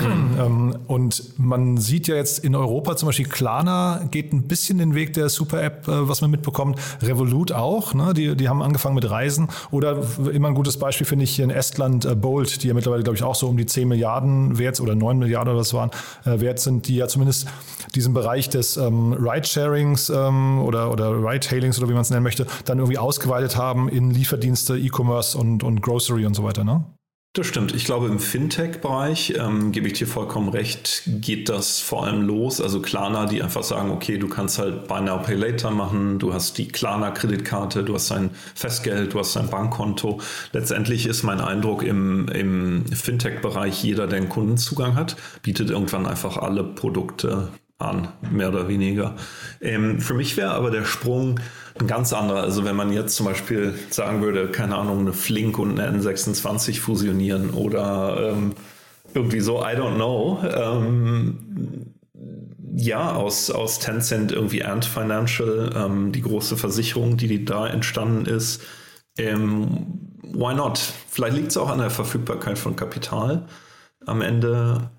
Mhm. 0.00 0.76
und 0.86 1.38
man 1.38 1.76
sieht 1.78 2.06
ja 2.06 2.14
jetzt 2.14 2.44
in 2.44 2.54
Europa 2.54 2.96
zum 2.96 3.08
Beispiel 3.08 3.26
Klarna 3.26 3.72
geht 4.10 4.32
ein 4.32 4.48
bisschen 4.48 4.78
den 4.78 4.94
Weg 4.94 5.12
der 5.14 5.28
Super-App, 5.28 5.88
äh, 5.88 6.08
was 6.08 6.20
man 6.20 6.30
mitbekommt. 6.30 6.78
Revolut 7.00 7.52
auch, 7.52 7.94
ne? 7.94 8.12
die, 8.14 8.36
die 8.36 8.48
haben 8.48 8.62
angefangen 8.62 8.94
mit 8.94 9.08
Reisen. 9.08 9.48
Oder 9.70 10.02
immer 10.32 10.48
ein 10.48 10.54
gutes 10.54 10.78
Beispiel 10.78 11.06
finde 11.06 11.24
ich 11.24 11.34
hier 11.34 11.44
in 11.44 11.50
Estland 11.50 12.04
äh, 12.04 12.14
Bolt, 12.14 12.62
die 12.62 12.68
ja 12.68 12.74
mittlerweile, 12.74 13.02
glaube 13.02 13.16
ich, 13.16 13.22
auch 13.22 13.34
so 13.34 13.48
um 13.48 13.56
die 13.56 13.66
10 13.66 13.88
Milliarden 13.88 14.58
wert 14.58 14.80
oder 14.80 14.94
9 14.94 15.18
Milliarden 15.18 15.52
oder 15.52 15.60
was 15.60 15.74
waren, 15.74 15.90
äh, 16.24 16.40
wert 16.40 16.60
sind, 16.60 16.88
die 16.88 16.96
ja 16.96 17.08
zumindest 17.08 17.46
diesen 17.94 18.14
Bereich 18.14 18.48
des 18.48 18.76
ähm, 18.76 19.12
Ride-Sharings 19.12 20.10
ähm, 20.10 20.60
oder, 20.62 20.90
oder 20.90 21.10
Ride-Hailings 21.12 21.78
oder 21.78 21.88
wie 21.88 21.94
man 21.94 22.02
es 22.02 22.10
nennen 22.10 22.22
möchte, 22.22 22.46
dann 22.64 22.78
irgendwie 22.78 22.98
ausgeweitet 22.98 23.56
haben 23.56 23.88
in 23.88 24.10
Lieferdienste, 24.10 24.78
E-Commerce 24.78 25.36
und, 25.36 25.62
und 25.62 25.82
Grocery 25.82 26.26
und 26.26 26.34
so 26.34 26.44
weiter, 26.44 26.64
ne? 26.64 26.84
Das 27.34 27.46
stimmt. 27.46 27.74
Ich 27.74 27.86
glaube, 27.86 28.08
im 28.08 28.18
Fintech-Bereich, 28.18 29.36
ähm, 29.38 29.72
gebe 29.72 29.86
ich 29.86 29.94
dir 29.94 30.06
vollkommen 30.06 30.50
recht, 30.50 31.04
geht 31.06 31.48
das 31.48 31.80
vor 31.80 32.04
allem 32.04 32.20
los. 32.20 32.60
Also 32.60 32.82
Klarna, 32.82 33.24
die 33.24 33.42
einfach 33.42 33.62
sagen, 33.62 33.90
okay, 33.90 34.18
du 34.18 34.28
kannst 34.28 34.58
halt 34.58 34.86
Buy 34.86 35.00
Now, 35.00 35.16
Pay 35.16 35.36
Later 35.36 35.70
machen, 35.70 36.18
du 36.18 36.34
hast 36.34 36.58
die 36.58 36.68
Klarna-Kreditkarte, 36.68 37.84
du 37.84 37.94
hast 37.94 38.10
dein 38.10 38.32
Festgeld, 38.54 39.14
du 39.14 39.18
hast 39.18 39.34
dein 39.34 39.48
Bankkonto. 39.48 40.20
Letztendlich 40.52 41.06
ist 41.06 41.22
mein 41.22 41.40
Eindruck 41.40 41.82
im, 41.84 42.28
im 42.28 42.84
Fintech-Bereich, 42.84 43.82
jeder, 43.82 44.06
der 44.06 44.18
einen 44.18 44.28
Kundenzugang 44.28 44.94
hat, 44.94 45.16
bietet 45.40 45.70
irgendwann 45.70 46.04
einfach 46.04 46.36
alle 46.36 46.62
Produkte 46.62 47.48
an, 47.78 48.08
mehr 48.30 48.50
oder 48.50 48.68
weniger. 48.68 49.16
Ähm, 49.62 50.00
für 50.00 50.12
mich 50.12 50.36
wäre 50.36 50.50
aber 50.50 50.70
der 50.70 50.84
Sprung 50.84 51.40
ein 51.78 51.86
ganz 51.86 52.12
anderer. 52.12 52.42
Also 52.42 52.64
wenn 52.64 52.76
man 52.76 52.92
jetzt 52.92 53.16
zum 53.16 53.26
Beispiel 53.26 53.74
sagen 53.90 54.22
würde, 54.22 54.48
keine 54.48 54.76
Ahnung, 54.76 55.00
eine 55.00 55.12
Flink 55.12 55.58
und 55.58 55.78
eine 55.78 55.98
N26 55.98 56.80
fusionieren 56.80 57.50
oder 57.50 58.32
ähm, 58.32 58.54
irgendwie 59.14 59.40
so, 59.40 59.60
I 59.60 59.76
don't 59.76 59.96
know. 59.96 60.38
Ähm, 60.44 61.92
ja, 62.74 63.12
aus, 63.14 63.50
aus 63.50 63.78
Tencent 63.78 64.32
irgendwie 64.32 64.64
Ant 64.64 64.84
Financial, 64.84 65.70
ähm, 65.76 66.12
die 66.12 66.22
große 66.22 66.56
Versicherung, 66.56 67.16
die, 67.16 67.28
die 67.28 67.44
da 67.44 67.66
entstanden 67.66 68.26
ist, 68.26 68.62
ähm, 69.18 70.10
why 70.22 70.54
not? 70.54 70.78
Vielleicht 71.10 71.36
liegt 71.36 71.48
es 71.48 71.56
auch 71.56 71.68
an 71.68 71.78
der 71.78 71.90
Verfügbarkeit 71.90 72.58
von 72.58 72.76
Kapital. 72.76 73.46
Am 74.06 74.22
Ende 74.22 74.90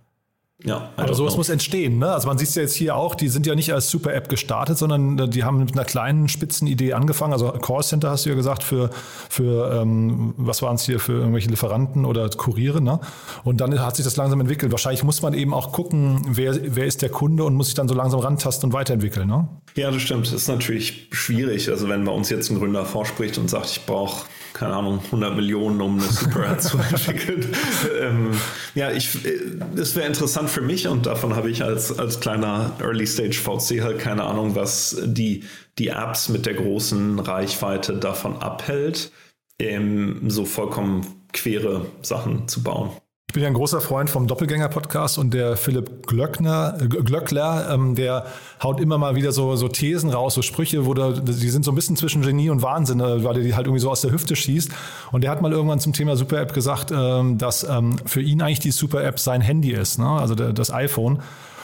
ja, 0.62 0.92
aber 0.96 1.14
sowas 1.14 1.34
know. 1.34 1.40
muss 1.40 1.50
entstehen. 1.50 1.98
Ne? 1.98 2.10
Also 2.10 2.28
man 2.28 2.38
sieht 2.38 2.50
es 2.50 2.56
ja 2.56 2.62
jetzt 2.62 2.76
hier 2.76 2.96
auch, 2.96 3.16
die 3.16 3.28
sind 3.28 3.46
ja 3.46 3.56
nicht 3.56 3.74
als 3.74 3.90
Super-App 3.90 4.30
gestartet, 4.30 4.78
sondern 4.78 5.18
äh, 5.20 5.28
die 5.28 5.44
haben 5.44 5.60
mit 5.60 5.74
einer 5.74 5.84
kleinen 5.84 6.30
Spitzenidee 6.30 6.94
angefangen. 6.94 7.34
Also 7.34 7.52
Callcenter 7.52 8.12
hast 8.12 8.26
du 8.26 8.30
ja 8.30 8.36
gesagt, 8.36 8.64
für, 8.64 8.90
für 9.30 9.82
ähm, 9.82 10.34
was 10.38 10.62
waren 10.62 10.76
es 10.76 10.86
hier, 10.86 11.00
für 11.00 11.14
irgendwelche 11.14 11.50
Lieferanten 11.50 12.06
oder 12.06 12.30
Kuriere. 12.30 12.82
Ne? 12.82 13.00
Und 13.44 13.60
dann 13.60 13.78
hat 13.80 13.98
sich 13.98 14.06
das 14.06 14.16
langsam 14.16 14.40
entwickelt. 14.40 14.72
Wahrscheinlich 14.72 15.04
muss 15.04 15.22
man 15.22 15.34
eben 15.34 15.54
auch 15.54 15.74
gucken, 15.74 16.22
wer, 16.30 16.58
wer 16.76 16.86
ist 16.86 17.02
der 17.02 17.10
Kunde 17.10 17.44
und 17.44 17.56
muss 17.56 17.68
sich 17.68 17.76
dann 17.76 17.90
so 17.90 17.96
langsam 17.96 18.22
rantasten 18.22 18.70
und 18.70 18.74
weiterentwickeln. 18.74 19.28
Ne? 19.28 19.48
Ja, 19.76 19.92
das 19.92 20.02
stimmt. 20.02 20.28
Das 20.28 20.34
ist 20.34 20.48
natürlich 20.48 21.10
schwierig. 21.12 21.70
Also 21.70 21.90
wenn 21.90 22.06
bei 22.06 22.12
uns 22.12 22.30
jetzt 22.30 22.50
ein 22.50 22.60
Gründer 22.60 22.86
vorspricht 22.86 23.38
und 23.38 23.50
sagt, 23.50 23.70
ich 23.70 23.86
brauche 23.86 24.28
keine 24.54 24.76
Ahnung, 24.76 25.00
100 25.06 25.36
Millionen, 25.36 25.82
um 25.82 26.00
eine 26.00 26.08
Super-App 26.08 26.62
zu 26.62 26.78
entwickeln. 26.92 27.56
ähm, 28.00 28.32
ja, 28.76 28.92
ich, 28.92 29.26
äh, 29.26 29.40
es 29.76 29.96
wäre 29.96 30.08
interessant 30.08 30.50
für 30.50 30.62
mich 30.62 30.88
und 30.88 31.06
davon 31.06 31.36
habe 31.36 31.50
ich 31.50 31.64
als, 31.64 31.98
als 31.98 32.20
kleiner 32.20 32.72
Early-Stage-VC 32.80 33.82
halt 33.82 34.00
keine 34.00 34.24
Ahnung, 34.24 34.56
was 34.56 34.98
die, 35.04 35.44
die 35.78 35.90
Apps 35.90 36.30
mit 36.30 36.46
der 36.46 36.54
großen 36.54 37.20
Reichweite 37.20 37.98
davon 37.98 38.38
abhält, 38.38 39.12
ähm, 39.60 40.30
so 40.30 40.46
vollkommen 40.46 41.06
quere 41.32 41.88
Sachen 42.02 42.48
zu 42.48 42.64
bauen. 42.64 42.92
Ich 43.34 43.36
bin 43.36 43.42
ja 43.42 43.48
ein 43.50 43.56
großer 43.56 43.82
Freund 43.82 44.12
vom 44.12 44.28
Doppelgänger-Podcast 44.28 45.18
und 45.18 45.34
der 45.34 45.58
Philipp 45.58 46.06
Glöckner, 46.06 46.78
äh, 46.80 46.86
Glöckler, 46.86 47.68
ähm, 47.74 47.96
der 47.96 48.28
haut 48.62 48.80
immer 48.80 49.00
mal 49.00 49.16
wieder 49.16 49.32
so, 49.32 49.56
so 49.56 49.68
Thesen 49.70 50.12
raus, 50.12 50.36
so 50.36 50.44
Sprüche, 50.44 50.86
wo 50.86 50.94
da, 50.94 51.14
die 51.14 51.50
sind 51.50 51.66
so 51.66 51.72
ein 51.72 51.76
bisschen 51.76 51.96
zwischen 51.96 52.22
Genie 52.22 52.52
und 52.52 52.62
Wahnsinn, 52.62 53.00
äh, 53.00 53.24
weil 53.24 53.38
er 53.38 53.42
die 53.42 53.56
halt 53.56 53.66
irgendwie 53.66 53.82
so 53.82 53.90
aus 53.90 54.02
der 54.02 54.12
Hüfte 54.12 54.36
schießt. 54.36 54.70
Und 55.12 55.24
der 55.24 55.32
hat 55.32 55.42
mal 55.42 55.52
irgendwann 55.52 55.80
zum 55.80 55.94
Thema 55.94 56.16
Super 56.16 56.42
App 56.42 56.54
gesagt, 56.54 56.92
ähm, 56.96 57.40
dass 57.40 57.68
ähm, 57.68 57.96
für 58.06 58.22
ihn 58.22 58.40
eigentlich 58.44 58.60
die 58.60 58.70
Super 58.70 59.04
App 59.04 59.18
sein 59.20 59.42
Handy 59.42 59.72
ist, 59.72 59.98
ne? 59.98 60.08
also 60.08 60.36
der, 60.36 60.54
das 60.54 60.72
iPhone. 60.72 61.18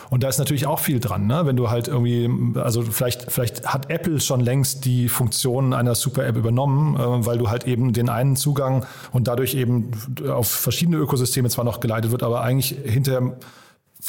Und 0.10 0.24
da 0.24 0.30
ist 0.30 0.40
natürlich 0.40 0.66
auch 0.66 0.80
viel 0.80 1.00
dran, 1.00 1.28
ne? 1.28 1.46
wenn 1.46 1.56
du 1.56 1.70
halt 1.70 1.88
irgendwie, 1.88 2.30
also 2.60 2.82
vielleicht, 2.82 3.32
vielleicht 3.32 3.66
hat 3.68 3.92
Apple 3.92 4.20
schon 4.20 4.40
längst 4.40 4.86
die 4.86 5.08
Funktionen 5.08 5.74
einer 5.74 5.94
Super-App 5.94 6.36
übernommen, 6.36 6.96
äh, 6.96 7.26
weil 7.26 7.38
du 7.38 7.50
halt 7.50 7.66
eben 7.66 7.94
den 7.94 8.10
einen 8.10 8.36
Zugang 8.36 8.86
und 9.12 9.28
dadurch 9.28 9.54
eben 9.54 9.92
auf 10.28 10.50
verschiedene 10.50 10.98
Ökosysteme 10.98 11.50
zwar 11.50 11.66
noch 11.66 11.80
geleitet 11.80 12.12
wird, 12.12 12.24
aber 12.24 12.42
eigentlich 12.42 12.76
hinterher 12.84 13.36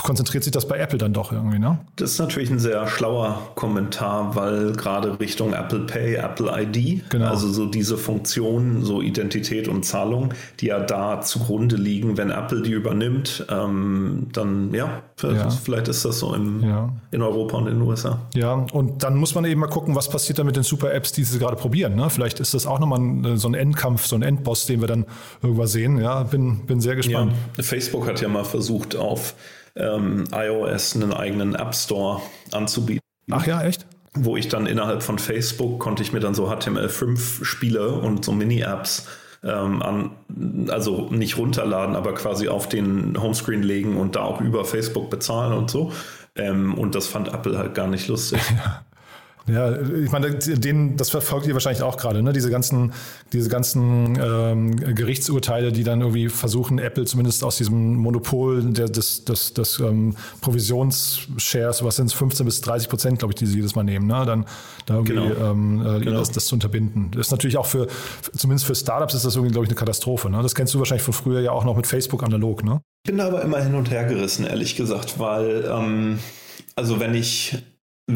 konzentriert 0.02 0.44
sich 0.44 0.52
das 0.52 0.66
bei 0.66 0.78
Apple 0.78 0.98
dann 0.98 1.12
doch 1.12 1.32
irgendwie, 1.32 1.58
ne? 1.58 1.78
Das 1.96 2.12
ist 2.12 2.18
natürlich 2.18 2.50
ein 2.50 2.58
sehr 2.58 2.86
schlauer 2.86 3.52
Kommentar, 3.54 4.36
weil 4.36 4.72
gerade 4.72 5.18
Richtung 5.20 5.52
Apple 5.52 5.80
Pay, 5.80 6.14
Apple 6.14 6.50
ID, 6.50 7.08
genau. 7.10 7.26
also 7.26 7.48
so 7.48 7.66
diese 7.66 7.96
Funktionen, 7.96 8.84
so 8.84 9.02
Identität 9.02 9.68
und 9.68 9.84
Zahlung, 9.84 10.34
die 10.60 10.66
ja 10.66 10.80
da 10.80 11.20
zugrunde 11.20 11.76
liegen, 11.76 12.16
wenn 12.16 12.30
Apple 12.30 12.62
die 12.62 12.72
übernimmt, 12.72 13.46
ähm, 13.50 14.28
dann 14.32 14.72
ja 14.74 15.02
vielleicht, 15.16 15.44
ja, 15.44 15.50
vielleicht, 15.50 15.88
ist 15.88 16.04
das 16.04 16.18
so 16.18 16.34
im, 16.34 16.62
ja. 16.62 16.90
in 17.10 17.22
Europa 17.22 17.56
und 17.58 17.66
in 17.66 17.78
den 17.78 17.82
USA. 17.82 18.18
Ja, 18.34 18.54
und 18.72 19.02
dann 19.02 19.16
muss 19.16 19.34
man 19.34 19.44
eben 19.44 19.60
mal 19.60 19.68
gucken, 19.68 19.94
was 19.94 20.08
passiert 20.08 20.38
da 20.38 20.44
mit 20.44 20.56
den 20.56 20.62
Super-Apps, 20.62 21.12
die 21.12 21.24
sie 21.24 21.38
gerade 21.38 21.56
probieren. 21.56 21.94
Ne? 21.94 22.10
Vielleicht 22.10 22.40
ist 22.40 22.54
das 22.54 22.66
auch 22.66 22.78
nochmal 22.78 23.00
ein, 23.00 23.36
so 23.36 23.48
ein 23.48 23.54
Endkampf, 23.54 24.06
so 24.06 24.16
ein 24.16 24.22
Endboss, 24.22 24.66
den 24.66 24.80
wir 24.80 24.88
dann 24.88 25.06
irgendwann 25.42 25.66
sehen. 25.66 25.98
Ja, 25.98 26.22
bin, 26.22 26.66
bin 26.66 26.80
sehr 26.80 26.96
gespannt. 26.96 27.32
Ja. 27.56 27.62
Facebook 27.62 28.06
hat 28.06 28.20
ja 28.20 28.28
mal 28.28 28.44
versucht, 28.44 28.96
auf 28.96 29.34
ähm, 29.76 30.24
iOS 30.32 30.96
einen 30.96 31.12
eigenen 31.12 31.54
App 31.54 31.74
Store 31.74 32.20
anzubieten. 32.52 33.00
Ach 33.30 33.46
ja, 33.46 33.62
echt? 33.62 33.86
Wo 34.14 34.36
ich 34.36 34.48
dann 34.48 34.66
innerhalb 34.66 35.02
von 35.02 35.18
Facebook 35.18 35.78
konnte 35.78 36.02
ich 36.02 36.12
mir 36.12 36.20
dann 36.20 36.34
so 36.34 36.50
HTML5 36.50 37.44
Spiele 37.44 37.92
und 37.92 38.24
so 38.24 38.32
Mini-Apps 38.32 39.06
ähm, 39.44 39.82
an, 39.82 40.10
also 40.68 41.08
nicht 41.10 41.38
runterladen, 41.38 41.96
aber 41.96 42.14
quasi 42.14 42.48
auf 42.48 42.68
den 42.68 43.20
Homescreen 43.20 43.62
legen 43.62 43.96
und 43.96 44.16
da 44.16 44.22
auch 44.22 44.40
über 44.40 44.64
Facebook 44.64 45.10
bezahlen 45.10 45.52
und 45.52 45.70
so. 45.70 45.92
Ähm, 46.34 46.74
und 46.74 46.94
das 46.94 47.06
fand 47.06 47.32
Apple 47.32 47.56
halt 47.58 47.74
gar 47.74 47.86
nicht 47.86 48.08
lustig. 48.08 48.40
Ja. 48.56 48.84
Ja, 49.52 49.80
ich 49.80 50.10
meine, 50.10 50.30
den, 50.34 50.96
das 50.96 51.10
verfolgt 51.10 51.46
ihr 51.46 51.54
wahrscheinlich 51.54 51.82
auch 51.82 51.96
gerade, 51.96 52.22
ne? 52.22 52.32
Diese 52.32 52.50
ganzen, 52.50 52.92
diese 53.32 53.48
ganzen 53.48 54.18
ähm, 54.20 54.76
Gerichtsurteile, 54.76 55.72
die 55.72 55.84
dann 55.84 56.00
irgendwie 56.00 56.28
versuchen, 56.28 56.78
Apple 56.78 57.04
zumindest 57.04 57.42
aus 57.44 57.56
diesem 57.56 57.96
Monopol 57.96 58.62
der, 58.72 58.88
des, 58.88 59.24
des, 59.24 59.54
des 59.54 59.78
ähm, 59.80 60.14
Provisionsshares, 60.40 61.84
was 61.84 61.96
sind 61.96 62.06
es, 62.06 62.12
15 62.12 62.46
bis 62.46 62.60
30 62.60 62.88
Prozent, 62.88 63.18
glaube 63.18 63.32
ich, 63.32 63.36
die 63.36 63.46
sie 63.46 63.56
jedes 63.56 63.74
Mal 63.74 63.84
nehmen, 63.84 64.06
ne? 64.06 64.24
Dann 64.26 64.46
da 64.86 64.94
irgendwie 64.94 65.14
genau. 65.14 65.50
ähm, 65.50 65.86
äh, 65.86 66.00
genau. 66.00 66.18
das, 66.18 66.32
das, 66.32 66.46
zu 66.46 66.54
unterbinden. 66.54 67.10
Das 67.12 67.26
ist 67.26 67.30
natürlich 67.30 67.56
auch 67.56 67.66
für, 67.66 67.86
zumindest 68.34 68.66
für 68.66 68.74
Startups 68.74 69.14
ist 69.14 69.24
das 69.24 69.36
irgendwie, 69.36 69.52
glaube 69.52 69.66
ich, 69.66 69.70
eine 69.70 69.78
Katastrophe. 69.78 70.30
Ne? 70.30 70.42
Das 70.42 70.54
kennst 70.54 70.74
du 70.74 70.78
wahrscheinlich 70.78 71.04
von 71.04 71.14
früher 71.14 71.40
ja 71.40 71.52
auch 71.52 71.64
noch 71.64 71.76
mit 71.76 71.86
Facebook 71.86 72.22
analog, 72.22 72.64
ne? 72.64 72.80
Ich 73.04 73.10
bin 73.10 73.18
da 73.18 73.28
aber 73.28 73.42
immer 73.42 73.60
hin 73.62 73.74
und 73.74 73.90
her 73.90 74.04
gerissen, 74.04 74.46
ehrlich 74.46 74.76
gesagt, 74.76 75.18
weil 75.18 75.64
ähm, 75.70 76.18
also 76.76 77.00
wenn 77.00 77.14
ich 77.14 77.56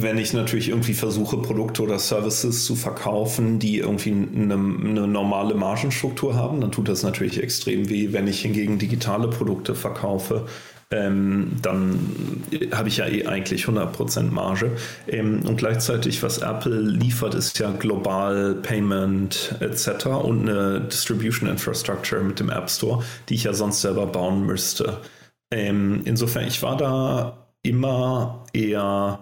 wenn 0.02 0.18
ich 0.18 0.32
natürlich 0.32 0.68
irgendwie 0.68 0.94
versuche, 0.94 1.38
Produkte 1.38 1.82
oder 1.82 1.98
Services 1.98 2.64
zu 2.64 2.74
verkaufen, 2.74 3.58
die 3.58 3.78
irgendwie 3.78 4.12
eine, 4.12 4.54
eine, 4.54 5.06
normale 5.06 5.54
Margenstruktur 5.54 6.34
haben, 6.34 6.60
dann 6.60 6.72
tut 6.72 6.88
das 6.88 7.02
natürlich 7.02 7.42
extrem 7.42 7.88
weh. 7.88 8.12
Wenn 8.12 8.26
ich 8.26 8.42
hingegen 8.42 8.78
digitale 8.78 9.28
Produkte 9.28 9.74
verkaufe, 9.74 10.46
ähm, 10.90 11.52
dann 11.62 12.42
habe 12.72 12.88
ich 12.88 12.98
ja 12.98 13.06
eh 13.06 13.26
eigentlich 13.26 13.64
100% 13.64 14.30
Marge. 14.30 14.72
Ähm, 15.08 15.42
und 15.46 15.56
gleichzeitig, 15.56 16.22
was 16.22 16.38
Apple 16.38 16.80
liefert, 16.80 17.34
ist 17.34 17.58
ja 17.58 17.70
global 17.70 18.56
Payment 18.56 19.54
etc. 19.60 20.06
und 20.06 20.48
eine 20.48 20.80
Distribution 20.82 21.48
Infrastructure 21.48 22.22
mit 22.22 22.40
dem 22.40 22.50
App 22.50 22.70
Store, 22.70 23.02
die 23.28 23.34
ich 23.34 23.44
ja 23.44 23.52
sonst 23.52 23.80
selber 23.80 24.06
bauen 24.06 24.46
müsste. 24.46 24.98
Ähm, 25.50 26.02
insofern, 26.04 26.46
ich 26.46 26.62
war 26.62 26.76
da 26.76 27.48
immer 27.62 28.44
eher 28.52 29.20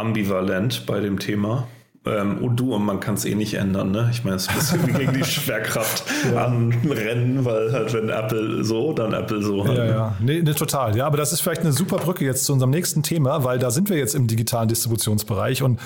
ambivalent 0.00 0.86
bei 0.86 1.00
dem 1.00 1.18
Thema. 1.18 1.66
Ähm, 2.06 2.38
und 2.38 2.56
du, 2.56 2.74
und 2.74 2.84
man 2.86 2.98
kann 2.98 3.14
es 3.14 3.26
eh 3.26 3.34
nicht 3.34 3.54
ändern, 3.54 3.90
ne? 3.90 4.08
Ich 4.10 4.24
meine, 4.24 4.36
es 4.36 4.44
ist 4.44 4.50
ein 4.50 4.56
bisschen 4.56 4.86
wie 4.88 4.92
gegen 5.04 5.12
die 5.12 5.24
Schwerkraft 5.24 6.02
ja. 6.32 6.46
anrennen, 6.46 7.44
weil 7.44 7.72
halt, 7.72 7.92
wenn 7.92 8.08
Apple 8.08 8.64
so, 8.64 8.94
dann 8.94 9.12
Apple 9.12 9.42
so. 9.42 9.66
Halt. 9.66 9.76
Ja, 9.76 9.84
ja. 9.84 10.16
Nee, 10.18 10.40
nee, 10.42 10.54
total. 10.54 10.96
Ja, 10.96 11.06
aber 11.06 11.18
das 11.18 11.32
ist 11.34 11.42
vielleicht 11.42 11.60
eine 11.60 11.72
super 11.72 11.98
Brücke 11.98 12.24
jetzt 12.24 12.46
zu 12.46 12.54
unserem 12.54 12.70
nächsten 12.70 13.02
Thema, 13.02 13.44
weil 13.44 13.58
da 13.58 13.70
sind 13.70 13.90
wir 13.90 13.98
jetzt 13.98 14.14
im 14.14 14.26
digitalen 14.28 14.68
Distributionsbereich 14.68 15.62
und 15.62 15.78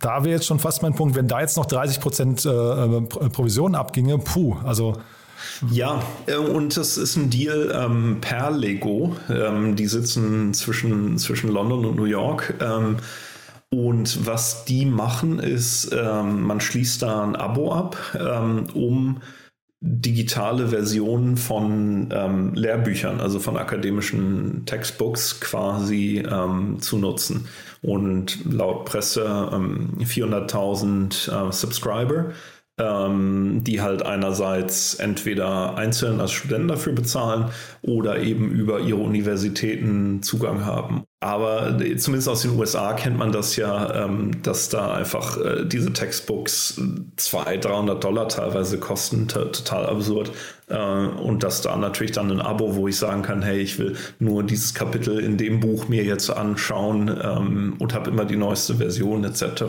da 0.00 0.24
wäre 0.24 0.34
jetzt 0.34 0.46
schon 0.46 0.58
fast 0.58 0.82
mein 0.82 0.94
Punkt, 0.94 1.16
wenn 1.16 1.28
da 1.28 1.40
jetzt 1.40 1.56
noch 1.56 1.66
30 1.66 2.00
Prozent 2.00 2.44
äh, 2.44 2.50
äh 2.50 3.00
Provision 3.30 3.74
abginge, 3.74 4.18
puh, 4.18 4.56
also 4.64 4.94
ja, 5.70 6.02
äh, 6.26 6.36
und 6.36 6.76
das 6.76 6.96
ist 6.96 7.16
ein 7.16 7.30
Deal 7.30 7.72
ähm, 7.74 8.18
per 8.20 8.50
Lego. 8.50 9.16
Ähm, 9.30 9.76
die 9.76 9.86
sitzen 9.86 10.52
zwischen, 10.54 11.18
zwischen 11.18 11.50
London 11.50 11.84
und 11.84 11.96
New 11.96 12.04
York. 12.04 12.54
Ähm, 12.60 12.96
und 13.70 14.26
was 14.26 14.64
die 14.64 14.86
machen, 14.86 15.38
ist, 15.38 15.90
ähm, 15.92 16.42
man 16.42 16.60
schließt 16.60 17.02
da 17.02 17.22
ein 17.22 17.36
Abo 17.36 17.72
ab, 17.72 17.96
ähm, 18.18 18.66
um 18.74 19.20
digitale 19.80 20.68
Versionen 20.68 21.36
von 21.36 22.08
ähm, 22.12 22.54
Lehrbüchern, 22.54 23.20
also 23.20 23.38
von 23.38 23.56
akademischen 23.56 24.64
Textbooks 24.66 25.40
quasi 25.40 26.24
ähm, 26.28 26.80
zu 26.80 26.98
nutzen. 26.98 27.46
Und 27.82 28.44
laut 28.50 28.86
Presse 28.86 29.50
ähm, 29.52 29.98
400.000 30.00 31.48
äh, 31.48 31.52
Subscriber 31.52 32.32
ähm, 32.78 33.62
die 33.64 33.80
halt 33.80 34.04
einerseits 34.04 34.94
entweder 34.94 35.76
einzeln 35.76 36.20
als 36.20 36.32
Studenten 36.32 36.68
dafür 36.68 36.92
bezahlen 36.92 37.46
oder 37.82 38.20
eben 38.20 38.50
über 38.50 38.80
ihre 38.80 38.98
Universitäten 38.98 40.22
Zugang 40.22 40.64
haben. 40.64 41.04
Aber 41.20 41.76
zumindest 41.96 42.28
aus 42.28 42.42
den 42.42 42.56
USA 42.56 42.92
kennt 42.92 43.18
man 43.18 43.32
das 43.32 43.56
ja, 43.56 44.04
ähm, 44.04 44.40
dass 44.42 44.68
da 44.68 44.94
einfach 44.94 45.36
äh, 45.38 45.64
diese 45.64 45.92
Textbooks 45.92 46.80
200, 47.16 47.64
300 47.64 48.04
Dollar 48.04 48.28
teilweise 48.28 48.78
kosten, 48.78 49.26
total 49.26 49.86
absurd. 49.86 50.30
Äh, 50.68 50.76
und 50.76 51.42
dass 51.42 51.60
da 51.60 51.76
natürlich 51.76 52.12
dann 52.12 52.30
ein 52.30 52.40
Abo, 52.40 52.76
wo 52.76 52.86
ich 52.86 52.96
sagen 52.96 53.22
kann, 53.22 53.42
hey, 53.42 53.58
ich 53.58 53.80
will 53.80 53.96
nur 54.20 54.44
dieses 54.44 54.74
Kapitel 54.74 55.18
in 55.18 55.36
dem 55.36 55.58
Buch 55.58 55.88
mir 55.88 56.04
jetzt 56.04 56.30
anschauen 56.30 57.08
ähm, 57.20 57.74
und 57.80 57.94
habe 57.94 58.10
immer 58.10 58.24
die 58.24 58.36
neueste 58.36 58.76
Version 58.76 59.24
etc., 59.24 59.64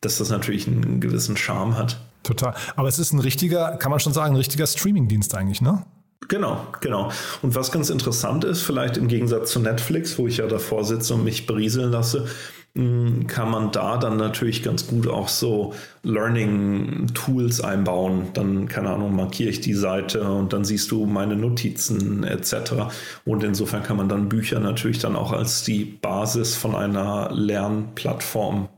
dass 0.00 0.18
das 0.18 0.30
natürlich 0.30 0.66
einen 0.66 1.00
gewissen 1.00 1.36
Charme 1.36 1.76
hat. 1.76 1.98
Total. 2.28 2.54
Aber 2.76 2.88
es 2.88 2.98
ist 2.98 3.12
ein 3.12 3.20
richtiger, 3.20 3.78
kann 3.78 3.90
man 3.90 4.00
schon 4.00 4.12
sagen, 4.12 4.34
ein 4.34 4.36
richtiger 4.36 4.66
Streaming-Dienst 4.66 5.34
eigentlich, 5.34 5.62
ne? 5.62 5.86
Genau, 6.28 6.66
genau. 6.82 7.10
Und 7.40 7.54
was 7.54 7.72
ganz 7.72 7.88
interessant 7.88 8.44
ist, 8.44 8.60
vielleicht 8.60 8.98
im 8.98 9.08
Gegensatz 9.08 9.52
zu 9.52 9.60
Netflix, 9.60 10.18
wo 10.18 10.26
ich 10.26 10.36
ja 10.36 10.46
davor 10.46 10.84
sitze 10.84 11.14
und 11.14 11.24
mich 11.24 11.46
berieseln 11.46 11.90
lasse, 11.90 12.26
hm, 12.74 13.26
kann 13.28 13.50
man 13.50 13.72
da 13.72 13.96
dann 13.96 14.18
natürlich 14.18 14.62
ganz 14.62 14.86
gut 14.86 15.08
auch 15.08 15.28
so 15.28 15.72
Learning-Tools 16.02 17.62
einbauen. 17.62 18.26
Dann, 18.34 18.68
keine 18.68 18.90
Ahnung, 18.90 19.16
markiere 19.16 19.48
ich 19.48 19.62
die 19.62 19.72
Seite 19.72 20.30
und 20.30 20.52
dann 20.52 20.66
siehst 20.66 20.90
du 20.90 21.06
meine 21.06 21.34
Notizen 21.34 22.24
etc. 22.24 22.92
Und 23.24 23.42
insofern 23.42 23.82
kann 23.82 23.96
man 23.96 24.10
dann 24.10 24.28
Bücher 24.28 24.60
natürlich 24.60 24.98
dann 24.98 25.16
auch 25.16 25.32
als 25.32 25.64
die 25.64 25.86
Basis 25.86 26.56
von 26.56 26.74
einer 26.74 27.30
Lernplattform 27.32 28.68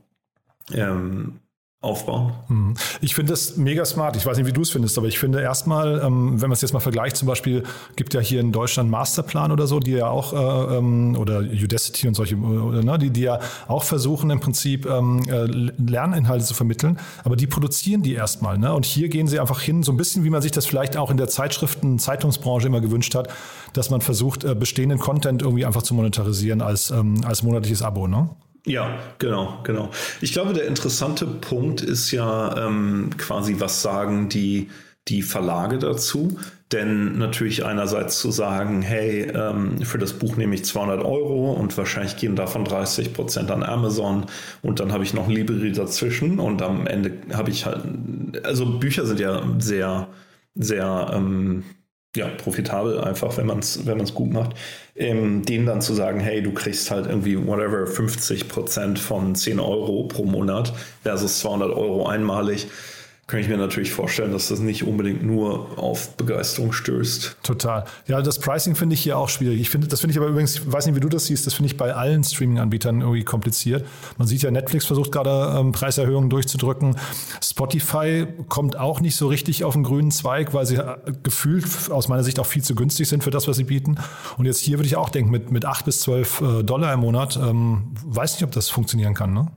ähm, 0.73 1.41
aufbauen. 1.81 2.33
Mhm. 2.47 2.75
Ich 3.01 3.15
finde 3.15 3.33
das 3.33 3.57
mega 3.57 3.83
smart. 3.85 4.15
Ich 4.15 4.23
weiß 4.23 4.37
nicht, 4.37 4.45
wie 4.45 4.53
du 4.53 4.61
es 4.61 4.69
findest, 4.69 4.99
aber 4.99 5.07
ich 5.07 5.17
finde 5.17 5.41
erstmal, 5.41 5.99
ähm, 6.05 6.39
wenn 6.39 6.49
man 6.49 6.51
es 6.51 6.61
jetzt 6.61 6.73
mal 6.73 6.79
vergleicht, 6.79 7.17
zum 7.17 7.27
Beispiel 7.27 7.63
gibt 7.95 8.13
ja 8.13 8.19
hier 8.19 8.39
in 8.39 8.51
Deutschland 8.51 8.91
Masterplan 8.91 9.51
oder 9.51 9.65
so, 9.65 9.79
die 9.79 9.93
ja 9.93 10.07
auch, 10.07 10.31
äh, 10.33 10.77
ähm, 10.77 11.17
oder 11.17 11.39
Udacity 11.39 12.07
und 12.07 12.13
solche, 12.13 12.37
oder, 12.37 12.83
ne, 12.83 12.99
die, 12.99 13.09
die 13.09 13.21
ja 13.21 13.39
auch 13.67 13.83
versuchen 13.83 14.29
im 14.29 14.39
Prinzip 14.39 14.85
ähm, 14.85 15.23
äh, 15.27 15.45
Lerninhalte 15.45 16.45
zu 16.45 16.53
vermitteln, 16.53 16.99
aber 17.23 17.35
die 17.35 17.47
produzieren 17.47 18.03
die 18.03 18.13
erstmal. 18.13 18.59
Ne? 18.59 18.71
Und 18.71 18.85
hier 18.85 19.09
gehen 19.09 19.27
sie 19.27 19.39
einfach 19.39 19.61
hin, 19.61 19.81
so 19.81 19.91
ein 19.91 19.97
bisschen 19.97 20.23
wie 20.23 20.29
man 20.29 20.43
sich 20.43 20.51
das 20.51 20.67
vielleicht 20.67 20.97
auch 20.97 21.09
in 21.09 21.17
der 21.17 21.29
Zeitschriften, 21.29 21.97
Zeitungsbranche 21.97 22.67
immer 22.67 22.81
gewünscht 22.81 23.15
hat, 23.15 23.27
dass 23.73 23.89
man 23.89 24.01
versucht, 24.01 24.43
äh, 24.43 24.53
bestehenden 24.53 24.99
Content 24.99 25.41
irgendwie 25.41 25.65
einfach 25.65 25.81
zu 25.81 25.95
monetarisieren 25.95 26.61
als, 26.61 26.91
als 26.91 27.41
monatliches 27.41 27.81
Abo. 27.81 28.07
Ne? 28.07 28.29
Ja, 28.65 28.99
genau, 29.17 29.59
genau. 29.63 29.89
Ich 30.21 30.33
glaube, 30.33 30.53
der 30.53 30.67
interessante 30.67 31.25
Punkt 31.25 31.81
ist 31.81 32.11
ja 32.11 32.67
ähm, 32.67 33.09
quasi, 33.17 33.55
was 33.59 33.81
sagen 33.81 34.29
die, 34.29 34.69
die 35.07 35.23
Verlage 35.23 35.79
dazu? 35.79 36.37
Denn 36.71 37.17
natürlich 37.17 37.65
einerseits 37.65 38.19
zu 38.19 38.29
sagen, 38.31 38.81
hey, 38.81 39.23
ähm, 39.23 39.81
für 39.83 39.97
das 39.97 40.13
Buch 40.13 40.37
nehme 40.37 40.55
ich 40.55 40.63
200 40.63 41.03
Euro 41.03 41.53
und 41.53 41.75
wahrscheinlich 41.77 42.17
gehen 42.17 42.35
davon 42.35 42.63
30 42.63 43.13
Prozent 43.13 43.51
an 43.51 43.63
Amazon 43.63 44.27
und 44.61 44.79
dann 44.79 44.93
habe 44.93 45.03
ich 45.03 45.13
noch 45.13 45.27
Libri 45.27 45.71
dazwischen 45.71 46.39
und 46.39 46.61
am 46.61 46.87
Ende 46.87 47.13
habe 47.33 47.49
ich 47.49 47.65
halt, 47.65 47.83
also 48.45 48.79
Bücher 48.79 49.05
sind 49.05 49.19
ja 49.19 49.43
sehr, 49.59 50.07
sehr 50.55 51.11
ähm, 51.13 51.63
ja, 52.15 52.27
profitabel 52.27 52.99
einfach, 52.99 53.37
wenn 53.37 53.47
man 53.47 53.59
es 53.59 53.85
wenn 53.85 53.97
man's 53.97 54.13
gut 54.13 54.31
macht, 54.31 54.55
ähm, 54.95 55.43
denen 55.43 55.65
dann 55.65 55.81
zu 55.81 55.93
sagen, 55.93 56.19
hey, 56.19 56.41
du 56.41 56.51
kriegst 56.51 56.91
halt 56.91 57.05
irgendwie 57.05 57.37
whatever 57.37 57.87
50 57.87 58.49
Prozent 58.49 58.99
von 58.99 59.33
10 59.33 59.59
Euro 59.59 60.03
pro 60.03 60.25
Monat 60.25 60.73
versus 61.03 61.39
200 61.39 61.71
Euro 61.71 62.07
einmalig 62.07 62.67
kann 63.31 63.39
ich 63.39 63.47
mir 63.47 63.55
natürlich 63.55 63.93
vorstellen, 63.93 64.33
dass 64.33 64.49
das 64.49 64.59
nicht 64.59 64.85
unbedingt 64.85 65.23
nur 65.23 65.79
auf 65.79 66.17
Begeisterung 66.17 66.73
stößt. 66.73 67.37
Total. 67.43 67.85
Ja, 68.05 68.21
das 68.21 68.39
Pricing 68.39 68.75
finde 68.75 68.93
ich 68.95 69.01
hier 69.01 69.17
auch 69.17 69.29
schwierig. 69.29 69.61
Ich 69.61 69.69
finde, 69.69 69.87
das 69.87 70.01
finde 70.01 70.11
ich 70.11 70.17
aber 70.17 70.27
übrigens, 70.27 70.55
ich 70.55 70.69
weiß 70.69 70.85
nicht, 70.85 70.97
wie 70.97 70.99
du 70.99 71.07
das 71.07 71.27
siehst, 71.27 71.47
das 71.47 71.53
finde 71.53 71.67
ich 71.67 71.77
bei 71.77 71.93
allen 71.93 72.25
Streaming-Anbietern 72.25 72.99
irgendwie 72.99 73.23
kompliziert. 73.23 73.85
Man 74.17 74.27
sieht 74.27 74.41
ja, 74.41 74.51
Netflix 74.51 74.85
versucht 74.85 75.13
gerade 75.13 75.57
ähm, 75.57 75.71
Preiserhöhungen 75.71 76.29
durchzudrücken. 76.29 76.97
Spotify 77.41 78.27
kommt 78.49 78.77
auch 78.77 78.99
nicht 78.99 79.15
so 79.15 79.27
richtig 79.27 79.63
auf 79.63 79.75
den 79.75 79.83
grünen 79.83 80.11
Zweig, 80.11 80.53
weil 80.53 80.65
sie 80.65 80.75
äh, 80.75 80.97
gefühlt 81.23 81.65
aus 81.89 82.09
meiner 82.09 82.25
Sicht 82.25 82.37
auch 82.37 82.45
viel 82.45 82.63
zu 82.63 82.75
günstig 82.75 83.07
sind 83.07 83.23
für 83.23 83.31
das, 83.31 83.47
was 83.47 83.55
sie 83.55 83.63
bieten. 83.63 83.95
Und 84.37 84.43
jetzt 84.43 84.59
hier 84.59 84.77
würde 84.77 84.87
ich 84.87 84.97
auch 84.97 85.09
denken, 85.09 85.31
mit, 85.31 85.53
mit 85.53 85.63
8 85.63 85.85
bis 85.85 86.01
12 86.01 86.41
äh, 86.41 86.63
Dollar 86.63 86.93
im 86.93 86.99
Monat, 86.99 87.37
ähm, 87.41 87.93
weiß 88.05 88.33
nicht, 88.33 88.43
ob 88.43 88.51
das 88.51 88.69
funktionieren 88.69 89.13
kann, 89.13 89.33
ne? 89.33 89.47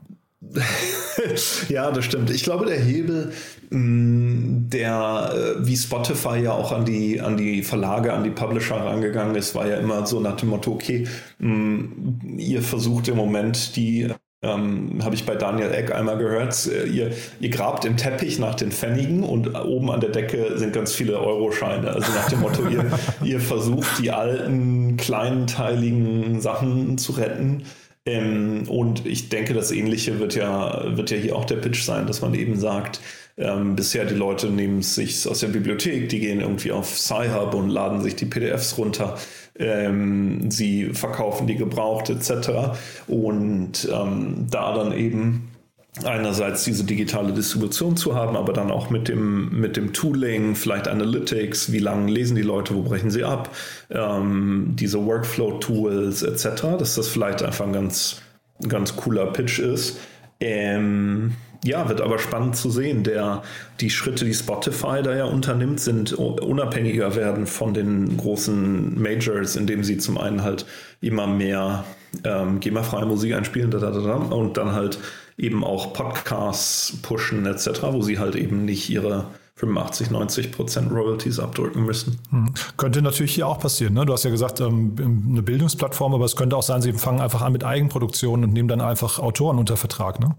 ja, 1.69 1.91
das 1.91 2.05
stimmt. 2.05 2.31
Ich 2.31 2.45
glaube, 2.45 2.67
der 2.67 2.79
Hebel, 2.79 3.33
mm, 3.71 4.69
der 4.71 5.33
äh, 5.35 5.67
wie 5.67 5.77
Spotify 5.77 6.39
ja 6.39 6.53
auch 6.53 6.73
an 6.73 6.85
die, 6.85 7.21
an 7.21 7.37
die 7.37 7.63
Verlage, 7.63 8.13
an 8.13 8.25
die 8.25 8.31
Publisher 8.31 8.77
rangegangen 8.77 9.35
ist, 9.35 9.55
war 9.55 9.67
ja 9.67 9.77
immer 9.77 10.07
so 10.07 10.21
nach 10.21 10.37
dem 10.37 10.51
Motto, 10.51 10.73
okay, 10.73 11.07
mm, 11.39 12.39
ihr 12.39 12.63
versucht 12.63 13.09
im 13.09 13.17
Moment 13.17 13.77
die 13.77 14.09
ähm, 14.45 15.01
habe 15.03 15.15
ich 15.15 15.25
bei 15.25 15.35
Daniel 15.35 15.73
Eck 15.73 15.95
einmal 15.95 16.19
gehört. 16.19 16.67
Äh, 16.67 16.87
ihr, 16.87 17.13
ihr 17.41 17.49
grabt 17.49 17.85
im 17.85 17.97
Teppich 17.97 18.39
nach 18.39 18.55
den 18.55 18.71
Pfennigen 18.71 19.23
und 19.23 19.55
oben 19.55 19.91
an 19.91 20.01
der 20.01 20.11
Decke 20.11 20.59
sind 20.59 20.73
ganz 20.73 20.93
viele 20.93 21.19
Euroscheine. 21.19 21.91
Also 21.91 22.13
nach 22.13 22.29
dem 22.29 22.41
Motto, 22.41 22.67
ihr, 22.69 22.85
ihr 23.25 23.41
versucht 23.41 23.99
die 23.99 24.11
alten, 24.11 24.97
kleinteiligen 24.97 26.41
Sachen 26.41 26.99
zu 26.99 27.13
retten 27.13 27.63
ähm, 28.07 28.69
und 28.69 29.07
ich 29.07 29.31
denke, 29.31 29.55
das 29.55 29.71
Ähnliche 29.71 30.19
wird 30.19 30.35
ja, 30.35 30.97
wird 30.97 31.11
ja 31.11 31.17
hier 31.17 31.37
auch 31.37 31.47
der 31.47 31.57
Pitch 31.57 31.83
sein, 31.85 32.07
dass 32.07 32.21
man 32.21 32.35
eben 32.35 32.59
sagt, 32.59 33.01
ähm, 33.37 33.75
bisher 33.77 34.05
die 34.05 34.15
Leute 34.15 34.49
nehmen 34.51 34.81
es 34.81 34.95
sich 34.95 35.27
aus 35.27 35.41
der 35.41 35.49
Bibliothek, 35.49 36.09
die 36.09 36.21
gehen 36.21 36.41
irgendwie 36.41 36.71
auf 36.71 36.99
Sci-Hub 36.99 37.55
und 37.55 37.71
laden 37.71 38.03
sich 38.03 38.15
die 38.15 38.27
PDFs 38.27 38.77
runter. 38.79 39.17
Ähm, 39.59 40.51
sie 40.51 40.91
verkaufen 40.93 41.47
die 41.47 41.57
gebraucht 41.57 42.11
etc. 42.11 42.77
Und 43.07 43.89
ähm, 43.93 44.47
da 44.51 44.75
dann 44.75 44.93
eben 44.93 45.54
einerseits 46.03 46.65
diese 46.65 46.85
digitale 46.85 47.33
Distribution 47.33 47.97
zu 47.97 48.17
haben, 48.17 48.37
aber 48.37 48.53
dann 48.53 48.71
auch 48.73 48.91
mit 48.91 49.09
dem, 49.09 49.61
mit 49.61 49.77
dem 49.77 49.93
Tooling, 49.93 50.57
vielleicht 50.57 50.89
Analytics, 50.89 51.71
wie 51.71 51.79
lange 51.79 52.11
lesen 52.11 52.35
die 52.35 52.43
Leute, 52.43 52.75
wo 52.75 52.83
brechen 52.83 53.11
sie 53.11 53.23
ab, 53.23 53.55
ähm, 53.91 54.75
diese 54.75 55.05
Workflow-Tools 55.05 56.23
etc., 56.23 56.63
dass 56.79 56.97
das 56.97 57.09
vielleicht 57.09 57.43
einfach 57.43 57.67
ein 57.67 57.73
ganz, 57.73 58.21
ganz 58.69 58.97
cooler 58.97 59.27
Pitch 59.27 59.61
ist. 59.61 59.99
Ähm, 60.41 61.35
ja, 61.65 61.89
wird 61.89 62.01
aber 62.03 62.19
spannend 62.19 62.57
zu 62.57 62.71
sehen. 62.71 63.05
Der, 63.05 63.43
die 63.81 63.89
Schritte, 63.89 64.25
die 64.27 64.35
Spotify 64.35 65.01
da 65.03 65.15
ja 65.15 65.25
unternimmt, 65.25 65.81
sind 65.81 66.13
unabhängiger 66.13 67.15
werden 67.15 67.47
von 67.47 67.73
den 67.73 68.17
großen 68.19 69.01
Majors, 69.01 69.57
indem 69.57 69.83
sie 69.83 69.97
zum 69.97 70.19
einen 70.19 70.43
halt 70.43 70.67
immer 71.01 71.27
mehr 71.27 71.85
ähm, 72.25 72.61
GEMA-freie 72.61 73.07
Musik 73.07 73.35
einspielen 73.35 73.71
da, 73.71 73.79
da, 73.79 73.91
da, 73.91 74.15
und 74.15 74.59
dann 74.59 74.73
halt 74.73 74.99
eben 75.37 75.65
auch 75.65 75.93
Podcasts 75.93 76.97
pushen 77.03 77.47
etc., 77.47 77.83
wo 77.91 78.03
sie 78.03 78.19
halt 78.19 78.37
eben 78.37 78.65
nicht 78.65 78.89
ihre 78.91 79.27
85, 79.57 80.11
90 80.11 80.53
Prozent 80.53 80.93
Royalties 80.93 81.39
abdrücken 81.39 81.85
müssen. 81.85 82.19
Hm. 82.31 82.53
Könnte 82.77 83.03
natürlich 83.03 83.35
hier 83.35 83.47
auch 83.47 83.59
passieren. 83.59 83.95
Ne? 83.95 84.05
Du 84.05 84.13
hast 84.13 84.25
ja 84.25 84.31
gesagt, 84.31 84.61
ähm, 84.61 84.95
eine 85.31 85.43
Bildungsplattform, 85.43 86.15
aber 86.15 86.25
es 86.25 86.35
könnte 86.35 86.57
auch 86.57 86.63
sein, 86.63 86.83
sie 86.83 86.93
fangen 86.93 87.21
einfach 87.21 87.43
an 87.43 87.53
mit 87.53 87.63
Eigenproduktionen 87.63 88.45
und 88.45 88.53
nehmen 88.53 88.69
dann 88.69 88.81
einfach 88.81 89.19
Autoren 89.21 89.59
unter 89.59 89.77
Vertrag. 89.77 90.19
Ne? 90.19 90.35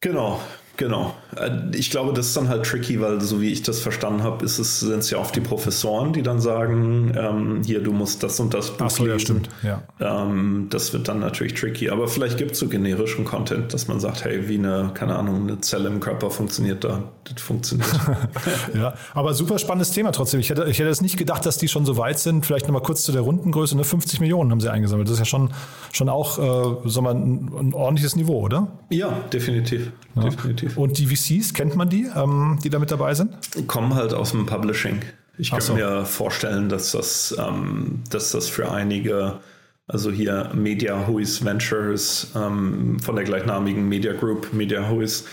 Genau, 0.00 0.40
Genau. 0.78 1.14
Äh, 1.36 1.76
ich 1.76 1.90
glaube, 1.90 2.14
das 2.14 2.28
ist 2.28 2.36
dann 2.36 2.48
halt 2.48 2.64
tricky, 2.64 3.00
weil 3.00 3.20
so 3.20 3.40
wie 3.40 3.52
ich 3.52 3.62
das 3.62 3.80
verstanden 3.80 4.22
habe, 4.22 4.44
ist 4.44 4.58
es, 4.58 4.80
sind 4.80 5.00
es 5.00 5.10
ja 5.10 5.18
oft 5.18 5.34
die 5.34 5.40
Professoren, 5.40 6.12
die 6.12 6.22
dann 6.22 6.40
sagen, 6.40 7.12
ähm, 7.18 7.62
hier, 7.66 7.82
du 7.82 7.92
musst 7.92 8.22
das 8.22 8.38
und 8.40 8.54
das 8.54 8.70
Buch 8.70 8.86
Ach 8.86 8.90
so, 8.90 9.04
lesen. 9.04 9.12
ja, 9.12 9.18
stimmt. 9.18 9.48
Ja. 9.62 9.82
Ähm, 10.22 10.68
das 10.70 10.92
wird 10.92 11.08
dann 11.08 11.18
natürlich 11.18 11.54
tricky. 11.54 11.90
Aber 11.90 12.06
vielleicht 12.06 12.38
gibt 12.38 12.52
es 12.52 12.60
so 12.60 12.68
generischen 12.68 13.24
Content, 13.24 13.74
dass 13.74 13.88
man 13.88 13.98
sagt, 13.98 14.24
hey, 14.24 14.48
wie 14.48 14.56
eine, 14.56 14.92
keine 14.94 15.16
Ahnung, 15.16 15.42
eine 15.42 15.60
Zelle 15.60 15.88
im 15.88 15.98
Körper 15.98 16.30
funktioniert 16.30 16.84
da. 16.84 17.02
Das 17.24 17.42
funktioniert. 17.42 17.90
ja, 18.74 18.94
aber 19.14 19.34
super 19.34 19.58
spannendes 19.58 19.90
Thema 19.90 20.12
trotzdem. 20.12 20.38
Ich 20.38 20.48
hätte, 20.48 20.64
ich 20.70 20.78
hätte 20.78 20.90
es 20.90 21.00
nicht 21.00 21.16
gedacht, 21.16 21.44
dass 21.44 21.58
die 21.58 21.66
schon 21.66 21.86
so 21.86 21.96
weit 21.96 22.20
sind. 22.20 22.46
Vielleicht 22.46 22.68
nochmal 22.68 22.82
kurz 22.82 23.02
zu 23.02 23.10
der 23.10 23.22
Rundengröße. 23.22 23.76
Ne? 23.76 23.82
50 23.82 24.20
Millionen 24.20 24.52
haben 24.52 24.60
sie 24.60 24.70
eingesammelt. 24.70 25.08
Das 25.08 25.14
ist 25.14 25.18
ja 25.18 25.24
schon, 25.24 25.50
schon 25.92 26.08
auch 26.08 26.38
äh, 26.38 26.88
sagen 26.88 27.04
wir, 27.04 27.10
ein, 27.10 27.68
ein 27.68 27.74
ordentliches 27.74 28.14
Niveau, 28.14 28.40
oder? 28.40 28.68
Ja, 28.90 29.10
definitiv. 29.32 29.90
Ja. 30.14 30.22
definitiv. 30.22 30.67
Und 30.76 30.98
die 30.98 31.06
VCs, 31.06 31.54
kennt 31.54 31.76
man 31.76 31.88
die, 31.88 32.08
ähm, 32.14 32.58
die 32.62 32.70
da 32.70 32.78
mit 32.78 32.90
dabei 32.90 33.14
sind? 33.14 33.36
Kommen 33.66 33.94
halt 33.94 34.12
aus 34.14 34.32
dem 34.32 34.46
Publishing. 34.46 35.00
Ich 35.38 35.50
kann 35.50 35.60
so. 35.60 35.74
mir 35.74 36.04
vorstellen, 36.04 36.68
dass 36.68 36.92
das, 36.92 37.34
ähm, 37.38 38.02
dass 38.10 38.32
das 38.32 38.48
für 38.48 38.70
einige, 38.70 39.38
also 39.86 40.10
hier 40.10 40.50
Media 40.54 41.06
Huis 41.06 41.44
Ventures 41.44 42.32
ähm, 42.34 42.98
von 43.00 43.14
der 43.14 43.24
gleichnamigen 43.24 43.88
Media 43.88 44.12
Group, 44.12 44.52
Media 44.52 44.88
Huis, 44.88 45.24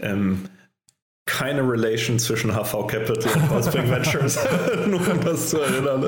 ähm, 0.00 0.44
keine 1.30 1.62
Relation 1.62 2.18
zwischen 2.18 2.52
HV 2.52 2.86
Capital 2.88 3.30
und 3.34 3.50
Wellspring 3.50 3.88
Ventures, 3.88 4.38
nur 4.88 5.00
um 5.00 5.20
das 5.24 5.50
zu 5.50 5.60
erinnern. 5.60 6.04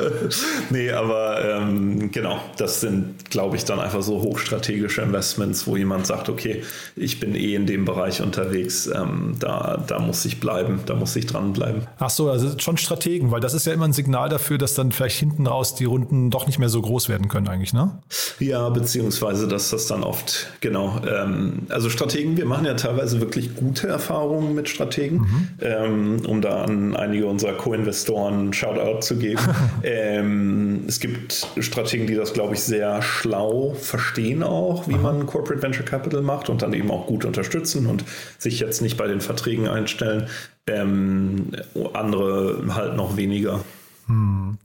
nee, 0.71 0.91
aber 0.91 1.43
ähm, 1.45 2.11
genau, 2.11 2.41
das 2.57 2.81
sind, 2.81 3.31
glaube 3.31 3.57
ich, 3.57 3.65
dann 3.65 3.79
einfach 3.79 4.03
so 4.03 4.21
hochstrategische 4.21 5.01
Investments, 5.01 5.67
wo 5.67 5.77
jemand 5.77 6.07
sagt, 6.07 6.29
okay, 6.29 6.63
ich 6.97 7.21
bin 7.21 7.37
eh 7.37 7.55
in 7.55 7.67
dem 7.67 7.85
Bereich 7.85 8.21
unterwegs, 8.21 8.89
ähm, 8.89 9.37
da, 9.39 9.83
da 9.87 10.01
muss 10.01 10.25
ich 10.25 10.41
bleiben, 10.41 10.81
da 10.87 10.95
muss 10.95 11.15
ich 11.15 11.27
dranbleiben. 11.27 11.87
Ach 11.99 12.11
so, 12.11 12.29
also 12.29 12.59
schon 12.59 12.77
Strategen, 12.77 13.31
weil 13.31 13.41
das 13.41 13.55
ist 13.55 13.65
ja 13.67 13.73
immer 13.73 13.87
ein 13.87 13.93
Signal 13.93 14.29
dafür, 14.29 14.59
dass 14.59 14.75
dann 14.75 14.91
vielleicht 14.91 15.19
hinten 15.19 15.47
raus 15.47 15.77
die 15.77 15.85
Runden 15.85 16.31
doch 16.31 16.49
nicht 16.49 16.59
mehr 16.59 16.69
so 16.69 16.83
groß 16.83 17.09
werden 17.09 17.29
können 17.29 17.47
eigentlich, 17.47 17.73
ne? 17.73 17.93
Ja, 18.41 18.69
beziehungsweise, 18.71 19.47
dass 19.47 19.71
das 19.71 19.87
dann 19.87 20.03
oft, 20.03 20.49
genau, 20.61 21.01
ähm, 21.07 21.67
also 21.69 21.91
Strategen, 21.91 22.37
wir 22.37 22.47
machen 22.47 22.67
ja 22.67 22.75
teilweise 22.75 23.21
wirklich 23.21 23.55
gute 23.55 23.87
Erfahrungen 23.87 24.55
mit 24.55 24.69
Strategen, 24.69 25.12
Strategen, 25.13 25.21
mhm. 25.21 25.49
ähm, 25.61 26.27
um 26.27 26.41
da 26.41 26.63
an 26.63 26.97
einige 26.97 27.27
unserer 27.27 27.55
Co-Investoren 27.55 28.53
Shoutout 28.53 29.01
zu 29.01 29.17
geben. 29.17 29.41
ähm, 29.83 30.85
es 30.87 31.01
gibt 31.01 31.47
Strategen, 31.59 32.07
die 32.07 32.15
das, 32.15 32.33
glaube 32.33 32.55
ich, 32.55 32.63
sehr 32.63 33.03
schlau 33.03 33.75
verstehen 33.75 34.43
auch, 34.43 34.89
wie 34.89 34.95
mhm. 34.95 35.03
man 35.03 35.27
Corporate 35.27 35.63
Venture 35.63 35.85
Capital 35.85 36.23
macht 36.23 36.49
und 36.49 36.63
dann 36.63 36.73
eben 36.73 36.91
auch 36.91 37.07
gut 37.07 37.25
unterstützen 37.25 37.87
und 37.87 38.05
sich 38.39 38.61
jetzt 38.61 38.83
nicht 38.83 38.97
bei 38.97 39.07
den 39.07 39.21
Verträgen 39.21 39.69
einstellen. 39.69 40.27
Ähm, 40.67 41.53
andere 41.93 42.63
halt 42.75 42.97
noch 42.97 43.17
weniger. 43.17 43.61
Mhm. 44.07 44.59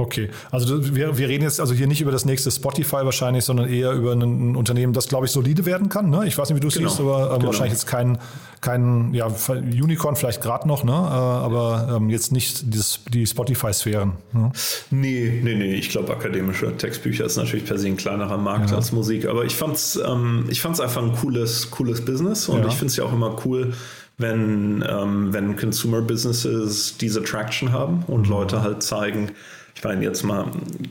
Okay, 0.00 0.30
also 0.50 0.94
wir, 0.94 1.18
wir 1.18 1.28
reden 1.28 1.44
jetzt 1.44 1.60
also 1.60 1.74
hier 1.74 1.86
nicht 1.86 2.00
über 2.00 2.10
das 2.10 2.24
nächste 2.24 2.50
Spotify 2.50 3.04
wahrscheinlich, 3.04 3.44
sondern 3.44 3.68
eher 3.68 3.92
über 3.92 4.12
ein, 4.12 4.56
Unternehmen, 4.56 4.94
das, 4.94 5.08
glaube 5.08 5.26
ich, 5.26 5.32
solide 5.32 5.66
werden 5.66 5.90
kann. 5.90 6.08
Ne? 6.08 6.26
Ich 6.26 6.38
weiß 6.38 6.48
nicht, 6.48 6.56
wie 6.56 6.60
du 6.60 6.68
es 6.68 6.74
genau. 6.74 6.88
siehst, 6.88 7.00
aber 7.00 7.24
ähm, 7.24 7.34
genau. 7.34 7.46
wahrscheinlich 7.48 7.74
jetzt 7.74 7.86
kein, 7.86 8.18
kein 8.62 9.12
ja, 9.12 9.26
Unicorn 9.48 10.16
vielleicht 10.16 10.40
gerade 10.40 10.66
noch, 10.66 10.84
ne? 10.84 10.92
Äh, 10.92 10.94
aber 10.94 11.96
ähm, 11.96 12.08
jetzt 12.08 12.32
nicht 12.32 12.72
dieses, 12.72 13.00
die 13.12 13.26
Spotify-Sphären. 13.26 14.12
Ne? 14.32 14.52
Nee, 14.90 15.40
nee, 15.42 15.54
nee. 15.54 15.74
Ich 15.74 15.90
glaube, 15.90 16.12
akademische 16.12 16.74
Textbücher 16.78 17.26
ist 17.26 17.36
natürlich 17.36 17.66
per 17.66 17.78
se 17.78 17.88
ein 17.88 17.98
kleinerer 17.98 18.38
Markt 18.38 18.70
ja. 18.70 18.76
als 18.76 18.92
Musik. 18.92 19.26
Aber 19.26 19.44
ich 19.44 19.54
fand 19.54 19.76
es 19.76 19.96
ähm, 19.96 20.48
einfach 20.64 21.02
ein 21.02 21.12
cooles, 21.12 21.70
cooles 21.70 22.02
Business 22.02 22.48
und 22.48 22.62
ja. 22.62 22.68
ich 22.68 22.74
finde 22.74 22.86
es 22.86 22.96
ja 22.96 23.04
auch 23.04 23.12
immer 23.12 23.36
cool, 23.44 23.74
wenn, 24.20 24.84
ähm, 24.88 25.32
wenn 25.32 25.56
Consumer 25.56 26.02
Businesses 26.02 26.96
diese 26.98 27.22
Traction 27.22 27.72
haben 27.72 28.04
und 28.06 28.26
mhm. 28.26 28.30
Leute 28.30 28.62
halt 28.62 28.82
zeigen, 28.82 29.32
ich 29.80 29.84
meine, 29.84 30.04
jetzt 30.04 30.24
mal 30.24 30.44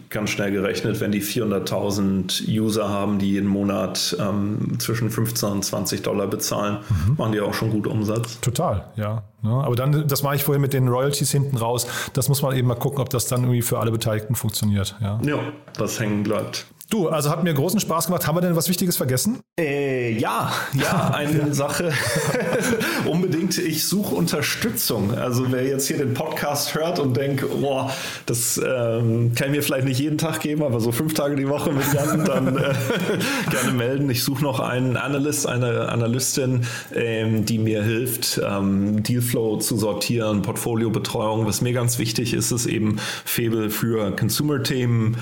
ganz 0.09 0.31
schnell 0.31 0.51
gerechnet, 0.51 0.99
wenn 0.99 1.11
die 1.11 1.21
400.000 1.21 2.49
User 2.49 2.89
haben, 2.89 3.19
die 3.19 3.33
jeden 3.33 3.47
Monat 3.47 4.17
ähm, 4.19 4.79
zwischen 4.79 5.11
15 5.11 5.47
und 5.47 5.63
20 5.63 6.01
Dollar 6.01 6.25
bezahlen, 6.25 6.79
mhm. 6.89 7.13
machen 7.15 7.33
die 7.33 7.39
auch 7.39 7.53
schon 7.53 7.69
gut 7.69 7.85
Umsatz. 7.85 8.39
Total, 8.41 8.85
ja. 8.95 9.21
ja. 9.43 9.49
Aber 9.61 9.75
dann, 9.75 10.07
das 10.07 10.23
mache 10.23 10.37
ich 10.37 10.43
vorhin 10.43 10.61
mit 10.63 10.73
den 10.73 10.87
Royalties 10.87 11.31
hinten 11.31 11.57
raus. 11.57 11.85
Das 12.13 12.29
muss 12.29 12.41
man 12.41 12.55
eben 12.55 12.67
mal 12.67 12.73
gucken, 12.73 12.99
ob 12.99 13.11
das 13.11 13.27
dann 13.27 13.41
irgendwie 13.41 13.61
für 13.61 13.77
alle 13.77 13.91
Beteiligten 13.91 14.33
funktioniert. 14.33 14.95
Ja, 14.99 15.19
ja 15.21 15.37
was 15.77 15.99
hängen 15.99 16.23
bleibt. 16.23 16.65
Du, 16.89 17.07
also 17.07 17.29
hat 17.29 17.43
mir 17.43 17.53
großen 17.53 17.79
Spaß 17.79 18.07
gemacht. 18.07 18.25
Haben 18.25 18.37
wir 18.37 18.41
denn 18.41 18.55
was 18.55 18.67
Wichtiges 18.67 18.97
vergessen? 18.97 19.41
Äh, 19.59 20.17
ja, 20.17 20.51
ja, 20.73 21.11
eine 21.13 21.53
Sache. 21.53 21.93
Unbedingt, 23.05 23.59
ich 23.59 23.85
suche 23.85 24.15
Unterstützung. 24.15 25.13
Also 25.13 25.51
wer 25.51 25.67
jetzt 25.67 25.87
hier 25.87 25.99
den 25.99 26.15
Podcast 26.15 26.73
hört 26.73 26.97
und 26.97 27.15
denkt, 27.15 27.45
boah, 27.61 27.93
das 28.25 28.57
ähm, 28.57 29.33
kann 29.35 29.49
ich 29.49 29.57
mir 29.57 29.61
vielleicht 29.61 29.85
nicht 29.85 29.99
jeden 29.99 30.17
Tag 30.17 30.39
geben, 30.39 30.63
aber 30.63 30.79
so 30.79 30.91
fünf 30.91 31.13
Tage 31.13 31.35
die 31.35 31.47
Woche 31.47 31.71
mit 31.71 31.93
Jan, 31.93 32.25
dann 32.25 32.57
äh, 32.57 32.73
gerne 33.51 33.71
melden. 33.73 34.09
Ich 34.09 34.23
suche 34.23 34.41
noch 34.43 34.59
einen 34.59 34.97
Analyst, 34.97 35.45
eine 35.45 35.89
Analystin, 35.89 36.65
ähm, 36.95 37.45
die 37.45 37.59
mir 37.59 37.83
hilft, 37.83 38.41
ähm, 38.43 39.03
Dealflow 39.03 39.57
zu 39.57 39.77
sortieren, 39.77 40.41
Portfoliobetreuung. 40.41 41.45
Was 41.45 41.61
mir 41.61 41.73
ganz 41.73 41.99
wichtig 41.99 42.33
ist, 42.33 42.49
ist 42.49 42.65
eben 42.65 42.97
Febel 43.25 43.69
für 43.69 44.15
Consumer-Themen 44.15 45.17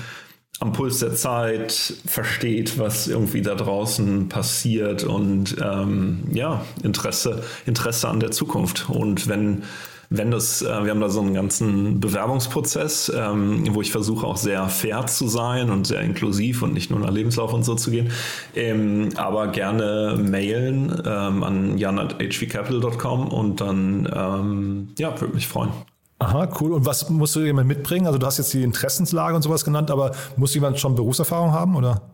am 0.60 0.72
Puls 0.72 0.98
der 0.98 1.14
Zeit 1.14 1.72
versteht, 2.04 2.78
was 2.78 3.06
irgendwie 3.06 3.42
da 3.42 3.54
draußen 3.54 4.28
passiert 4.28 5.04
und 5.04 5.56
ähm, 5.62 6.24
ja, 6.32 6.64
Interesse, 6.82 7.42
Interesse 7.66 8.08
an 8.08 8.18
der 8.18 8.32
Zukunft. 8.32 8.90
Und 8.90 9.28
wenn, 9.28 9.62
wenn 10.10 10.32
das, 10.32 10.62
äh, 10.62 10.84
wir 10.84 10.90
haben 10.90 11.00
da 11.00 11.10
so 11.10 11.20
einen 11.20 11.34
ganzen 11.34 12.00
Bewerbungsprozess, 12.00 13.12
ähm, 13.14 13.72
wo 13.72 13.82
ich 13.82 13.92
versuche 13.92 14.26
auch 14.26 14.36
sehr 14.36 14.68
fair 14.68 15.06
zu 15.06 15.28
sein 15.28 15.70
und 15.70 15.86
sehr 15.86 16.00
inklusiv 16.00 16.62
und 16.62 16.74
nicht 16.74 16.90
nur 16.90 16.98
nach 16.98 17.12
Lebenslauf 17.12 17.52
und 17.52 17.64
so 17.64 17.76
zu 17.76 17.92
gehen, 17.92 18.10
ähm, 18.56 19.10
aber 19.14 19.48
gerne 19.48 20.18
mailen 20.20 20.90
ähm, 21.06 21.44
an 21.44 21.78
jan.hvcapital.com 21.78 23.28
und 23.28 23.60
dann, 23.60 24.08
ähm, 24.12 24.88
ja, 24.98 25.20
würde 25.20 25.34
mich 25.34 25.46
freuen. 25.46 25.70
Aha, 26.20 26.48
cool. 26.60 26.72
Und 26.72 26.84
was 26.84 27.08
musst 27.10 27.36
du 27.36 27.40
jemand 27.40 27.68
mitbringen? 27.68 28.06
Also 28.06 28.18
du 28.18 28.26
hast 28.26 28.38
jetzt 28.38 28.52
die 28.52 28.62
Interessenslage 28.62 29.36
und 29.36 29.42
sowas 29.42 29.64
genannt, 29.64 29.90
aber 29.90 30.12
muss 30.36 30.54
jemand 30.54 30.80
schon 30.80 30.94
Berufserfahrung 30.94 31.52
haben 31.52 31.76
oder? 31.76 32.10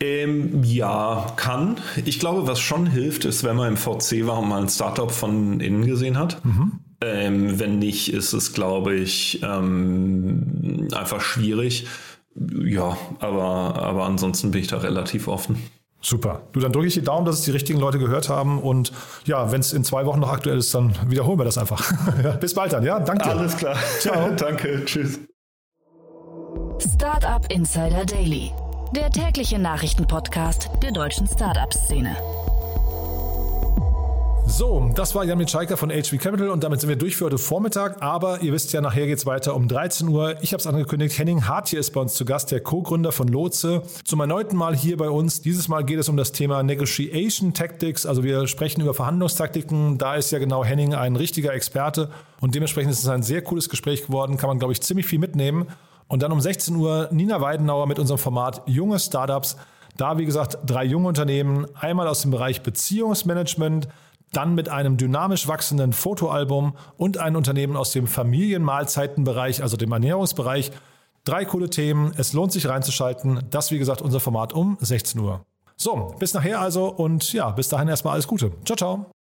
Ähm, 0.00 0.62
ja, 0.62 1.26
kann. 1.36 1.76
Ich 2.04 2.20
glaube, 2.20 2.46
was 2.46 2.60
schon 2.60 2.86
hilft, 2.86 3.24
ist, 3.24 3.42
wenn 3.42 3.56
man 3.56 3.70
im 3.70 3.76
VC 3.76 4.26
war 4.26 4.38
und 4.38 4.48
mal 4.48 4.62
ein 4.62 4.68
Startup 4.68 5.10
von 5.10 5.58
innen 5.58 5.86
gesehen 5.86 6.16
hat. 6.16 6.44
Mhm. 6.44 6.78
Ähm, 7.00 7.58
wenn 7.58 7.80
nicht, 7.80 8.12
ist 8.12 8.32
es, 8.32 8.52
glaube 8.52 8.94
ich, 8.94 9.40
ähm, 9.42 10.88
einfach 10.94 11.20
schwierig. 11.20 11.86
Ja, 12.64 12.96
aber, 13.18 13.76
aber 13.76 14.04
ansonsten 14.04 14.52
bin 14.52 14.60
ich 14.60 14.68
da 14.68 14.78
relativ 14.78 15.26
offen. 15.26 15.60
Super. 16.00 16.42
Du, 16.52 16.60
dann 16.60 16.72
drücke 16.72 16.86
ich 16.86 16.94
die 16.94 17.02
Daumen, 17.02 17.26
dass 17.26 17.40
es 17.40 17.44
die 17.44 17.50
richtigen 17.50 17.80
Leute 17.80 17.98
gehört 17.98 18.28
haben. 18.28 18.60
Und 18.60 18.92
ja, 19.24 19.50
wenn 19.50 19.60
es 19.60 19.72
in 19.72 19.82
zwei 19.82 20.06
Wochen 20.06 20.20
noch 20.20 20.30
aktuell 20.30 20.58
ist, 20.58 20.74
dann 20.74 20.94
wiederholen 21.08 21.38
wir 21.38 21.44
das 21.44 21.58
einfach. 21.58 21.92
Bis 22.40 22.54
bald 22.54 22.72
dann, 22.72 22.84
ja? 22.84 23.00
Danke. 23.00 23.28
Alles 23.28 23.56
klar. 23.56 23.76
Ciao. 23.98 24.30
Danke. 24.36 24.84
Tschüss. 24.84 25.18
Startup 26.94 27.44
Insider 27.50 28.04
Daily, 28.04 28.52
der 28.94 29.10
tägliche 29.10 29.58
Nachrichtenpodcast 29.58 30.70
der 30.82 30.92
deutschen 30.92 31.26
Startup-Szene. 31.26 32.16
So, 34.48 34.90
das 34.94 35.14
war 35.14 35.24
Jan 35.24 35.36
Mitschaiker 35.36 35.76
von 35.76 35.90
HV 35.90 36.18
Capital 36.18 36.48
und 36.48 36.64
damit 36.64 36.80
sind 36.80 36.88
wir 36.88 36.96
durch 36.96 37.16
für 37.16 37.26
heute 37.26 37.38
Vormittag. 37.38 38.02
Aber 38.02 38.40
ihr 38.40 38.52
wisst 38.52 38.72
ja, 38.72 38.80
nachher 38.80 39.06
geht 39.06 39.18
es 39.18 39.26
weiter 39.26 39.54
um 39.54 39.68
13 39.68 40.08
Uhr. 40.08 40.36
Ich 40.40 40.52
habe 40.52 40.60
es 40.60 40.66
angekündigt, 40.66 41.16
Henning 41.18 41.46
Hart 41.46 41.68
hier 41.68 41.78
ist 41.78 41.90
bei 41.92 42.00
uns 42.00 42.14
zu 42.14 42.24
Gast, 42.24 42.50
der 42.50 42.60
Co-Gründer 42.60 43.12
von 43.12 43.28
Lotse. 43.28 43.82
Zum 44.04 44.20
erneuten 44.20 44.56
Mal 44.56 44.74
hier 44.74 44.96
bei 44.96 45.10
uns. 45.10 45.42
Dieses 45.42 45.68
Mal 45.68 45.84
geht 45.84 45.98
es 45.98 46.08
um 46.08 46.16
das 46.16 46.32
Thema 46.32 46.62
Negotiation 46.62 47.52
Tactics. 47.52 48.06
Also 48.06 48.24
wir 48.24 48.48
sprechen 48.48 48.80
über 48.80 48.94
Verhandlungstaktiken. 48.94 49.98
Da 49.98 50.16
ist 50.16 50.32
ja 50.32 50.38
genau 50.38 50.64
Henning 50.64 50.94
ein 50.94 51.14
richtiger 51.14 51.52
Experte 51.52 52.10
und 52.40 52.54
dementsprechend 52.54 52.92
ist 52.92 53.00
es 53.00 53.08
ein 53.08 53.22
sehr 53.22 53.42
cooles 53.42 53.68
Gespräch 53.68 54.06
geworden. 54.06 54.38
Kann 54.38 54.48
man, 54.48 54.58
glaube 54.58 54.72
ich, 54.72 54.80
ziemlich 54.80 55.06
viel 55.06 55.18
mitnehmen. 55.18 55.66
Und 56.08 56.22
dann 56.22 56.32
um 56.32 56.40
16 56.40 56.74
Uhr 56.74 57.08
Nina 57.12 57.40
Weidenauer 57.42 57.86
mit 57.86 57.98
unserem 57.98 58.18
Format 58.18 58.62
Junge 58.66 58.98
Startups. 58.98 59.56
Da, 59.98 60.16
wie 60.16 60.24
gesagt, 60.24 60.58
drei 60.64 60.84
junge 60.84 61.08
Unternehmen, 61.08 61.66
einmal 61.74 62.06
aus 62.08 62.22
dem 62.22 62.30
Bereich 62.30 62.62
Beziehungsmanagement, 62.62 63.88
dann 64.32 64.54
mit 64.54 64.68
einem 64.68 64.96
dynamisch 64.96 65.48
wachsenden 65.48 65.92
Fotoalbum 65.92 66.74
und 66.96 67.18
ein 67.18 67.36
Unternehmen 67.36 67.76
aus 67.76 67.92
dem 67.92 68.06
Familienmahlzeitenbereich, 68.06 69.62
also 69.62 69.76
dem 69.76 69.92
Ernährungsbereich. 69.92 70.70
Drei 71.24 71.44
coole 71.44 71.70
Themen. 71.70 72.12
Es 72.16 72.32
lohnt 72.32 72.52
sich 72.52 72.68
reinzuschalten. 72.68 73.40
Das, 73.50 73.70
wie 73.70 73.78
gesagt, 73.78 74.02
unser 74.02 74.20
Format 74.20 74.52
um 74.52 74.76
16 74.80 75.20
Uhr. 75.20 75.44
So, 75.76 76.14
bis 76.18 76.34
nachher 76.34 76.60
also 76.60 76.88
und 76.88 77.32
ja, 77.32 77.50
bis 77.50 77.68
dahin 77.68 77.88
erstmal 77.88 78.14
alles 78.14 78.26
Gute. 78.26 78.52
Ciao, 78.64 78.76
ciao. 78.76 79.17